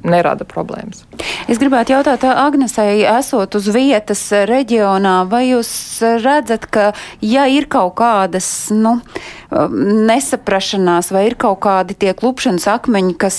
nerada 0.08 0.48
problēmas. 0.48 1.04
Es 1.52 1.60
gribētu 1.62 1.94
jautāt 1.94 2.24
Agnesei, 2.28 3.04
esot 3.08 3.58
uz 3.60 3.68
vietas 3.76 4.24
reģionā, 4.50 5.22
vai 5.30 5.46
jūs 5.52 5.70
redzat, 6.24 6.68
ka 6.72 6.92
ja 7.22 7.46
ir 7.52 7.68
kaut 7.72 7.98
kādas, 8.00 8.48
nu, 8.74 8.98
nesaprašanās 10.08 11.12
vai 11.14 11.26
ir 11.30 11.36
kaut 11.40 11.60
kādi 11.64 11.96
tie 12.00 12.14
klupšanas 12.18 12.66
akmeņi, 12.74 13.16
kas, 13.22 13.38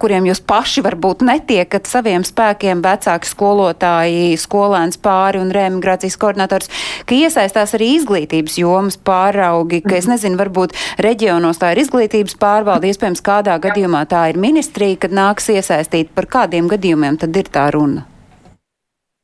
kuriem 0.00 0.28
jūs 0.28 0.40
paši 0.48 0.84
varbūt 0.86 1.24
netiekat 1.26 1.88
saviem 1.90 2.24
spēkiem, 2.26 2.82
vecāki 2.84 3.30
skolotāji, 3.30 4.36
skolēns 4.40 5.00
pāri 5.02 5.42
un 5.42 5.52
reemigrācijas 5.54 6.18
koordinators, 6.20 6.70
ka 7.08 7.16
iesaistās 7.16 7.74
arī 7.78 7.94
izglītības 7.96 8.58
jomas 8.60 8.98
pāraugi, 8.98 9.82
ka 9.86 9.98
es 9.98 10.10
nezinu, 10.10 10.38
varbūt 10.40 10.76
reģionos 11.04 11.62
tā 11.62 11.72
ir 11.74 11.82
izglītības 11.84 12.38
pārvalde, 12.40 12.90
iespējams 12.92 13.24
kādā 13.24 13.58
gadījumā 13.62 14.04
tā 14.10 14.28
ir 14.32 14.40
ministrija, 14.40 15.02
kad 15.06 15.16
nāks 15.16 15.50
iesaistīt, 15.54 16.14
par 16.14 16.30
kādiem 16.30 16.70
gadījumiem 16.70 17.20
tad 17.20 17.36
ir 17.36 17.50
tā 17.52 17.70
runa? 17.74 18.06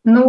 Nu, 0.05 0.25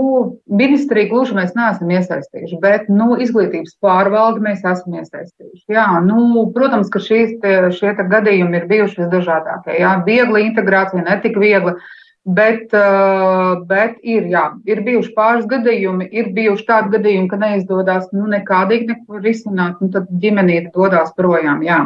ministrija 0.48 1.10
gluži 1.10 1.36
mēs 1.36 1.50
neesam 1.58 1.90
iesaistījuši, 1.92 2.60
bet 2.64 2.86
nu, 2.88 3.10
izglītības 3.20 3.74
pārvaldi 3.84 4.46
mēs 4.46 4.62
esam 4.64 4.96
iesaistījuši. 5.02 5.66
Jā, 5.76 5.88
nu, 6.06 6.46
protams, 6.56 6.88
ka 6.94 7.02
šīs, 7.04 7.34
te, 7.42 7.58
šie 7.76 7.92
te 7.98 8.06
gadījumi 8.14 8.62
ir 8.62 8.70
bijuši 8.70 9.02
visdažādākie. 9.02 9.76
Jā, 9.82 9.98
viegla 10.08 10.46
integrācija, 10.46 11.04
netik 11.04 11.36
viegla, 11.44 11.76
bet, 12.24 12.72
uh, 12.72 13.66
bet 13.68 14.00
ir, 14.00 14.30
jā, 14.32 14.46
ir 14.64 14.80
bijuši 14.88 15.12
pāris 15.18 15.52
gadījumi, 15.52 16.08
ir 16.24 16.32
bijuši 16.40 16.68
tādi 16.72 16.96
gadījumi, 16.96 17.28
ka 17.34 17.42
neizdodas 17.44 18.08
nu, 18.16 18.30
nekādīgi 18.32 18.94
neko 18.94 19.20
risināt, 19.28 19.84
un 19.84 19.92
tad 19.92 20.08
ģimenīte 20.24 20.72
dodas 20.72 21.12
projām. 21.20 21.60
Jā. 21.68 21.84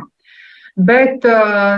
Bet 0.80 1.26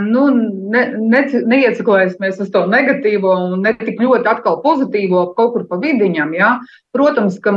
nu, 0.05 0.27
ne, 0.69 0.81
ne, 0.93 1.21
neieciklēsimies 1.49 2.37
uz 2.43 2.51
to 2.53 2.61
negatīvo 2.69 3.31
un 3.47 3.63
ne 3.65 3.71
tik 3.79 3.97
ļoti 4.03 4.29
atkal 4.29 4.59
pozitīvo 4.61 5.23
kaut 5.37 5.55
kur 5.55 5.63
pa 5.69 5.79
vidiņam. 5.81 6.35
Ja? 6.37 6.51
Protams, 6.93 7.39
ka 7.41 7.53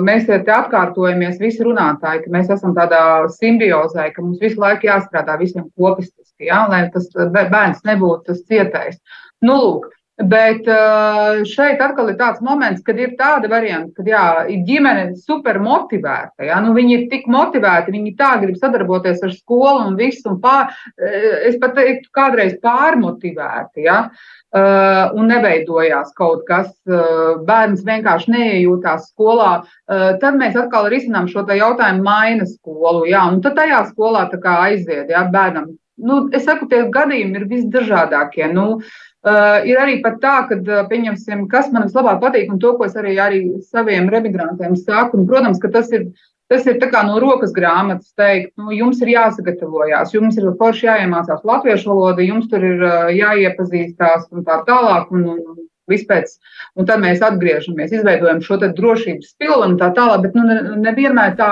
mēs 0.00 0.30
te 0.30 0.40
atkārtojamies 0.40 1.36
visi 1.42 1.66
runātāji, 1.66 2.24
ka 2.24 2.32
mēs 2.32 2.52
esam 2.56 2.72
tādā 2.78 3.02
simbiozē, 3.36 4.08
ka 4.14 4.24
mums 4.24 4.40
visu 4.40 4.62
laiku 4.62 4.88
jāstrādā 4.88 5.36
visiem 5.42 5.68
kopistiski, 5.76 6.48
ja? 6.48 6.64
lai 6.72 6.86
tas 6.94 7.10
bērns 7.12 7.84
nebūtu 7.88 8.30
tas 8.30 8.40
cietējs. 8.48 9.02
Nu, 9.44 9.58
lūk, 9.58 9.90
Bet 10.28 10.68
uh, 10.70 11.40
šeit 11.48 11.80
atkal 11.82 12.12
ir 12.12 12.18
tāds 12.18 12.42
moments, 12.44 12.82
kad 12.86 12.98
ir 13.00 13.14
tāda 13.18 13.48
varianta, 13.50 13.90
ka 13.96 14.04
jā, 14.06 14.26
ir 14.52 14.60
ģimene 14.68 15.06
super 15.18 15.58
motivēta. 15.62 16.44
Jā, 16.46 16.60
nu, 16.62 16.74
viņi 16.76 16.94
ir 16.96 17.08
tik 17.10 17.26
motivēti, 17.32 17.94
viņi 17.94 18.14
tā 18.18 18.34
grib 18.42 18.58
sadarboties 18.60 19.22
ar 19.24 19.32
skolu 19.34 19.88
un 19.88 19.98
visu. 19.98 20.28
Un 20.30 20.38
pār, 20.42 20.70
eh, 20.98 21.48
es 21.50 21.58
pat 21.62 21.74
teiktu, 21.78 22.12
kādreiz 22.14 22.54
pārmotivēti. 22.62 23.88
Jā. 23.88 23.98
Uh, 24.52 25.08
un 25.16 25.30
neveidojās 25.32 26.10
kaut 26.12 26.42
kas, 26.44 26.68
uh, 26.84 27.38
bērns 27.48 27.86
vienkārši 27.86 28.34
neiejūtās 28.34 29.06
skolā, 29.08 29.62
uh, 29.64 30.10
tad 30.20 30.36
mēs 30.36 30.58
atkal 30.60 30.90
risinām 30.92 31.24
šo 31.32 31.46
jautājumu, 31.48 32.04
maina 32.04 32.44
skolu. 32.44 33.06
Jā, 33.08 33.24
un 33.32 33.40
tad 33.40 33.56
tajā 33.56 33.80
skolā 33.88 34.26
aiziet, 34.28 35.08
jā, 35.08 35.24
bērnam. 35.32 35.72
Nu, 36.02 36.18
es 36.34 36.44
saku, 36.48 36.66
tie 36.70 36.82
gadījumi 36.92 37.38
ir 37.38 37.46
visdažādākie. 37.50 38.44
Nu, 38.52 38.66
uh, 38.80 39.56
ir 39.68 39.78
arī 39.78 40.00
tā, 40.02 40.34
ka, 40.48 40.58
uh, 40.58 40.82
pieņemsim, 40.90 41.46
kas 41.52 41.70
man 41.74 41.86
vislabāk 41.86 42.20
patīk, 42.24 42.50
un 42.52 42.60
to, 42.62 42.74
ko 42.78 42.88
es 42.88 42.98
arī, 42.98 43.16
arī 43.22 43.42
saviem 43.70 44.10
remigrantiem 44.12 44.76
saku, 44.76 45.20
un, 45.20 45.26
protams, 45.30 45.62
ka 45.62 45.70
tas 45.72 45.92
ir, 45.94 46.08
tas 46.52 46.66
ir 46.66 46.78
no 47.06 47.18
rokas 47.22 47.54
grāmatas 47.56 48.12
teikt, 48.18 48.52
nu, 48.58 48.72
jums 48.76 49.00
ir 49.00 49.14
jāsagatavojās, 49.14 50.12
jums 50.12 50.36
ir 50.36 50.50
forši 50.58 50.88
jāiemācās 50.90 51.46
latviešu 51.48 51.94
valoda, 51.94 52.22
jums 52.22 52.50
tur 52.50 52.64
ir 52.66 52.82
uh, 52.82 53.12
jāiepazīstās 53.14 54.26
un 54.32 54.44
tā 54.44 54.62
tālāk, 54.66 55.10
un, 55.14 55.28
un 55.38 55.68
vispēc, 55.92 56.34
un 56.78 56.88
tad 56.88 57.02
mēs 57.02 57.22
atgriežamies, 57.24 57.92
izveidojam 57.94 58.42
šo 58.44 58.58
drošības 58.62 59.34
pilnu 59.42 59.72
un 59.72 59.78
tā 59.80 59.90
tālāk, 59.96 60.26
bet 60.26 60.38
nu, 60.38 60.46
nevienmēr 60.82 61.32
ne 61.32 61.38
tā, 61.38 61.50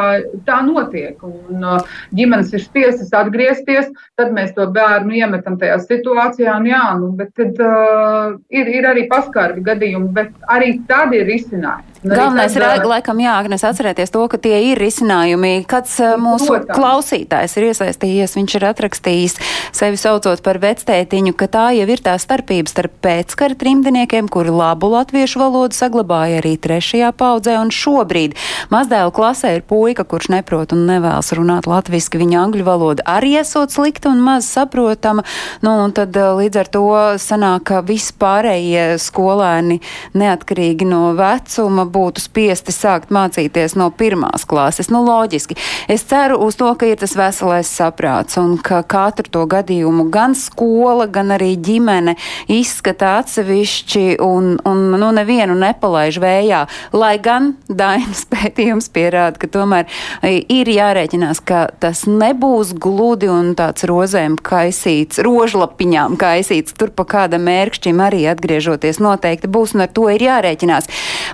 tā 0.49 0.61
notiek. 0.67 1.21
Un 1.27 1.67
uh, 1.67 1.95
ģimenes 2.17 2.55
ir 2.57 2.65
spiestas 2.65 3.13
atgriezties, 3.17 3.91
tad 4.21 4.35
mēs 4.37 4.55
to 4.57 4.67
bērnu 4.75 5.21
iemetam 5.21 5.59
tajā 5.61 5.79
situācijā, 5.85 6.57
un 6.57 6.71
jā, 6.71 6.83
nu, 7.01 7.13
bet 7.21 7.35
tad 7.39 7.61
uh, 7.65 8.37
ir, 8.53 8.75
ir 8.81 8.91
arī 8.91 9.07
paskarbi 9.11 9.65
gadījumi, 9.67 10.13
bet 10.17 10.51
arī 10.51 10.77
tad 10.91 11.15
ir 11.17 11.29
risinājumi. 11.31 11.90
Galvenais 12.01 12.55
ir, 12.57 12.65
laikam, 12.89 13.19
jā, 13.21 13.35
Agnes, 13.37 13.61
atcerēties 13.61 14.09
to, 14.15 14.23
ka 14.33 14.39
tie 14.41 14.57
ir 14.71 14.79
risinājumi. 14.81 15.67
Kāds 15.69 15.99
uh, 16.01 16.15
mūsu 16.17 16.55
Protams. 16.55 16.73
klausītājs 16.73 17.57
ir 17.61 17.67
iesaistījies, 17.69 18.37
viņš 18.39 18.55
ir 18.57 18.65
atrakstījis 18.71 19.35
sevi 19.77 20.01
saucot 20.01 20.41
par 20.41 20.57
vectētiņu, 20.63 21.35
ka 21.37 21.49
tā 21.53 21.65
jau 21.77 21.85
ir 21.93 22.01
tā 22.01 22.15
starpība 22.17 22.73
starp 22.73 22.95
pēckara 23.05 23.59
trimdiniekiem, 23.61 24.31
kuri 24.33 24.55
labu 24.55 24.89
latviešu 24.95 25.43
valodu 25.43 25.77
saglabāja 25.77 26.39
arī 26.41 26.55
trešajā 26.57 27.11
paudzē, 27.21 27.59
un 27.61 27.69
šobrīd 27.69 28.39
mazdēlu 28.73 29.13
klasē 29.13 29.53
ir 29.59 29.67
puika, 29.69 30.09
kurš 30.09 30.31
neprot 30.33 30.73
un 30.73 30.89
nevēlas 30.89 31.35
runāt 31.37 31.69
latviski, 31.69 32.23
viņa 32.23 32.41
angļu 32.47 32.65
valoda 32.65 33.05
arī 33.13 33.35
esot 33.43 33.77
slikta 33.77 34.09
un 34.09 34.25
maz 34.25 34.49
saprotama, 34.49 35.27
nu, 35.61 35.77
un 35.85 35.93
tad 35.93 36.17
uh, 36.17 36.33
līdz 36.41 36.63
ar 36.65 36.73
to 36.73 36.87
sanāk, 37.21 37.69
ka 37.69 37.85
vispārējie 37.85 38.97
skolēni 39.05 39.83
neatkarīgi 40.17 40.89
no 40.89 41.11
vecuma 41.21 41.90
būtu 41.91 42.23
spiesti 42.23 42.75
sākt 42.75 43.11
mācīties 43.15 43.77
no 43.79 43.91
pirmās 43.91 44.47
klases. 44.49 44.91
Nu, 44.93 45.03
loģiski. 45.07 45.57
Es 45.91 46.05
ceru 46.09 46.39
uz 46.45 46.59
to, 46.61 46.71
ka 46.79 46.89
ir 46.89 47.01
tas 47.01 47.17
veselais 47.19 47.71
saprāts 47.71 48.39
un 48.41 48.57
ka 48.63 48.83
katru 48.87 49.31
to 49.31 49.45
gadījumu 49.51 50.09
gan 50.13 50.37
skola, 50.39 51.07
gan 51.11 51.35
arī 51.37 51.55
ģimene 51.61 52.17
izskata 52.51 53.17
atsevišķi 53.21 54.21
un, 54.25 54.57
un 54.67 54.85
nu, 55.01 55.11
nevienu 55.17 55.57
nepalaiž 55.59 56.21
vējā. 56.23 56.63
Lai 56.97 57.15
gan 57.23 57.55
Dainas 57.69 58.27
pētījums 58.33 58.91
pierāda, 58.95 59.39
ka 59.41 59.51
tomēr 59.51 59.89
e, 60.23 60.39
ir 60.51 60.71
jārēķinās, 60.71 61.43
ka 61.47 61.67
tas 61.83 62.07
nebūs 62.09 62.75
gludi 62.81 63.31
un 63.31 63.55
tāds 63.59 63.87
rozēm 63.89 64.39
kaisīts, 64.47 65.23
rožlapiņām 65.27 66.19
kaisīts, 66.21 66.77
tur 66.79 66.93
pa 66.95 67.07
kāda 67.09 67.41
mērkšķim 67.43 68.03
arī 68.05 68.25
atgriežoties 68.31 69.01
noteikti 69.03 69.51
būs 69.51 69.75
un 69.77 69.87
ar 69.87 69.93
to 69.95 70.09
ir 70.13 70.25
jārēķinās. 70.27 70.91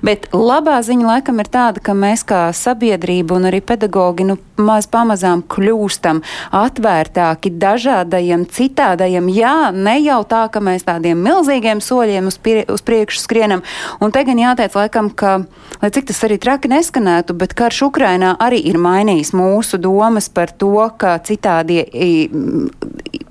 Bet 0.07 0.29
labā 0.47 0.77
ziņa 0.85 1.07
laikam 1.07 1.41
ir 1.43 1.49
tāda, 1.53 1.83
ka 1.83 1.95
mēs 1.97 2.23
kā 2.27 2.47
sabiedrība 2.55 3.37
un 3.37 3.49
arī 3.51 3.61
pedagogi 3.65 4.27
nu, 4.29 4.37
maz 4.57 4.89
pamazām 4.91 5.43
kļūstam 5.53 6.23
atvērtāki 6.57 7.53
dažādajiem, 7.61 8.47
citādajiem. 8.53 9.29
Jā, 9.35 9.71
ne 9.75 9.97
jau 10.01 10.21
tā, 10.29 10.47
ka 10.53 10.63
mēs 10.65 10.87
tādiem 10.87 11.21
milzīgiem 11.25 11.83
soļiem 11.85 12.31
uz, 12.31 12.39
prie, 12.41 12.65
uz 12.73 12.85
priekšu 12.87 13.23
skrienam. 13.23 13.65
Un 14.01 14.15
te 14.15 14.25
gan 14.27 14.41
jāteic 14.41 14.77
laikam, 14.79 15.11
ka, 15.11 15.39
lai 15.83 15.93
cik 15.93 16.09
tas 16.11 16.23
arī 16.29 16.39
traki 16.43 16.71
neskanētu, 16.73 17.37
bet 17.37 17.57
karš 17.59 17.87
Ukrainā 17.91 18.37
arī 18.43 18.63
ir 18.71 18.81
mainījis 18.81 19.35
mūsu 19.37 19.81
domas 19.83 20.31
par 20.33 20.55
to, 20.57 20.89
ka 20.99 21.19
citādie 21.27 21.85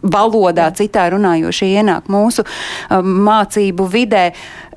valodā, 0.06 0.70
citā 0.76 1.08
runājošie 1.14 1.72
ienāk 1.80 2.10
mūsu 2.12 2.46
um, 2.46 3.10
mācību 3.26 3.88
vidē. 3.90 4.26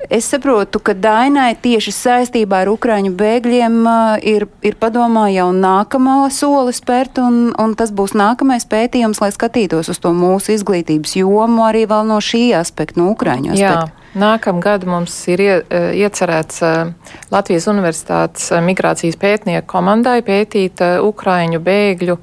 Es 0.07 0.29
saprotu, 0.31 0.79
ka 0.79 0.93
Dainai 0.95 1.57
tieši 1.59 1.91
saistībā 1.91 2.61
ar 2.63 2.71
Ukraiņu 2.71 3.11
bēgļiem 3.19 3.75
uh, 3.83 4.15
ir, 4.23 4.45
ir 4.63 4.77
padomā 4.79 5.25
jau 5.33 5.49
nākamo 5.51 6.21
soli 6.31 6.71
spērt, 6.75 7.19
un, 7.19 7.49
un 7.59 7.75
tas 7.75 7.91
būs 7.91 8.15
nākamais 8.15 8.63
pētījums, 8.71 9.19
lai 9.19 9.33
skatītos 9.35 9.91
uz 9.91 9.99
to 9.99 10.13
mūsu 10.15 10.55
izglītības 10.55 11.17
jomu 11.19 11.67
arī 11.67 11.83
vēl 11.89 12.07
no 12.07 12.21
šī 12.23 12.47
aspekta, 12.55 13.01
no 13.01 13.11
Ukraiņu 13.11 13.57
aspekta. 13.57 13.89
Jā. 13.91 13.99
Nākamgad 14.17 14.87
mums 14.89 15.13
ir 15.29 15.41
ie, 15.43 15.55
eh, 15.69 15.91
iecerēts 16.01 16.63
eh, 16.65 17.11
Latvijas 17.29 17.67
Universitātes 17.69 18.47
eh, 18.49 18.61
migrācijas 18.65 19.19
pētnieku 19.21 19.67
komandai 19.69 20.23
pētīt 20.25 20.81
Ukraiņu 21.05 21.61
bēgļu 21.61 22.15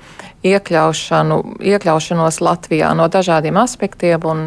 iekļaušanu, 0.50 1.38
iekļaušanos 1.74 2.40
Latvijā 2.44 2.92
no 2.98 3.08
dažādiem 3.12 3.56
aspektiem, 3.60 4.26
un 4.26 4.42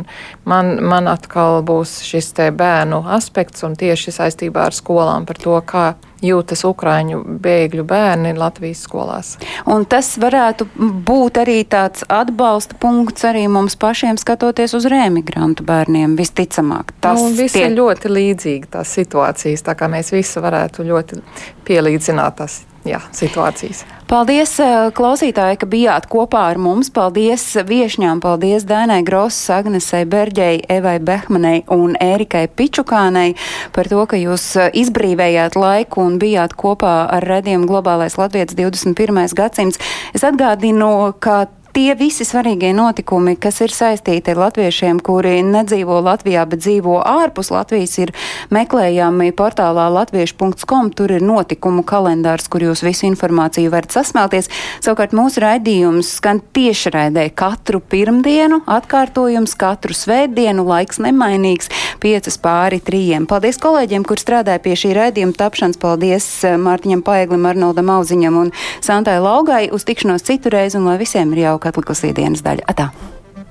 man, 0.49 0.75
man 0.83 1.09
atkal 1.11 1.63
būs 1.65 1.99
šis 2.07 2.33
bērnu 2.55 3.03
aspekts 3.17 3.65
un 3.67 3.75
tieši 3.79 4.13
saistībā 4.15 4.69
ar 4.69 4.77
skolām 4.77 5.27
par 5.29 5.41
to, 5.41 5.57
kā 5.65 5.87
jūtas 6.23 6.63
Ukraiņu 6.67 7.21
bēgļu 7.41 7.85
bērni 7.87 8.33
Latvijas 8.37 8.83
skolās. 8.87 9.33
Un 9.69 9.85
tas 9.89 10.11
varētu 10.19 10.67
būt 11.07 11.39
arī 11.43 11.61
tāds 11.69 12.03
atbalsta 12.11 12.77
punkts 12.79 13.25
arī 13.27 13.45
mums 13.51 13.77
pašiem 13.79 14.19
skatoties 14.19 14.75
uz 14.77 14.87
remigrantu 14.91 15.65
bērniem, 15.67 16.17
visticamāk. 16.19 16.93
Tas 17.03 17.21
nu, 17.21 17.31
visi 17.37 17.59
tie... 17.59 17.67
ir 17.69 17.77
ļoti 17.79 18.11
līdzīgi 18.13 18.71
tās 18.75 18.95
situācijas, 18.99 19.65
tā 19.65 19.77
kā 19.79 19.91
mēs 19.91 20.13
visi 20.15 20.43
varētu 20.43 20.87
ļoti 20.89 21.23
pielīdzināt 21.69 22.41
tās 22.41 22.63
jā, 22.87 22.99
situācijas. 23.15 23.85
Paldies, 24.09 24.55
eh, 24.59 24.89
klausītāji, 24.89 25.59
ka 25.61 25.67
bijāt 25.69 26.07
kopā 26.09 26.47
ar 26.49 26.57
mums. 26.57 26.89
Paldies 26.89 27.43
viešņām, 27.53 28.21
paldies 28.23 28.65
Dainai 28.65 29.03
Grosas, 29.05 29.49
Agnesei 29.53 30.05
Berģei, 30.09 30.63
Evai 30.65 30.97
Behmanei 30.99 31.63
un 31.69 31.93
Ērikai 31.93 32.47
Pičukānei 32.47 33.35
par 33.71 33.85
to, 33.85 34.05
ka 34.09 34.17
jūs 34.17 34.55
eh, 34.57 34.71
izbrīvējāt 34.81 35.55
laiku 35.55 36.01
un 36.01 36.17
bijāt 36.17 36.57
kopā 36.57 36.95
ar 37.11 37.21
redzījumu 37.21 37.69
Globālais 37.69 38.17
Latvijas 38.17 38.55
21. 38.57 39.29
gadsimts. 39.37 39.77
Es 40.13 40.25
atgādinu, 40.25 41.13
ka 41.19 41.45
tie 41.73 41.93
visi 41.97 42.25
svarīgie 42.27 42.71
notikumi, 42.75 43.35
kas 43.39 43.59
ir 43.63 43.73
saistīti 43.73 44.33
ar 44.33 44.39
latviešiem, 44.45 44.99
kuri 45.05 45.39
nedzīvo 45.45 45.99
Latvijā, 46.05 46.45
bet 46.49 46.63
dzīvo 46.63 46.99
ārpus 47.05 47.51
Latvijas, 47.53 47.95
ir 48.01 48.13
meklējami 48.53 49.31
portālā 49.37 49.87
latviešu.com. 49.93 50.91
Tur 50.95 51.13
ir 51.15 51.25
notikumu 51.25 51.83
kalendārs, 51.87 52.49
kur 52.51 52.63
jūs 52.65 52.83
visu 52.85 53.07
informāciju 53.09 53.71
varat 53.73 53.95
sasmelties. 53.95 54.49
Savukārt 54.83 55.15
mūsu 55.17 55.43
raidījums 55.43 56.15
skan 56.19 56.41
tiešraidē 56.55 57.27
katru 57.37 57.81
pirmdienu, 57.81 58.61
atkārtojums 58.69 59.55
katru 59.59 59.95
svētdienu, 59.97 60.65
laiks 60.67 61.01
nemainīgs, 61.03 61.71
piecas 62.03 62.39
pāri 62.41 62.81
trījiem. 62.83 63.27
Paldies 63.29 63.59
kolēģiem, 63.61 64.05
kur 64.07 64.21
strādāja 64.21 64.61
pie 64.63 64.75
šī 64.79 64.93
raidījuma 64.97 65.37
tapšanas. 65.39 65.79
Paldies 65.79 66.27
eh, 66.47 66.57
Mārtiņam 66.59 67.03
Paeglim, 67.05 67.45
Arnoldam 67.49 67.91
Auziņam 67.93 68.39
un 68.43 68.53
Santai 68.85 69.19
Laugai. 69.23 69.67
Uz 69.75 69.85
tikšanos 69.87 70.25
citu 70.27 70.51
reizi 70.53 70.79
un 70.79 70.87
lai 70.89 70.97
visiem 71.01 71.31
ir 71.35 71.45
jauka 71.59 71.73
atlikusī 71.75 72.13
dienas 72.15 72.43
daļa. 72.45 72.63
Atā! 72.71 73.18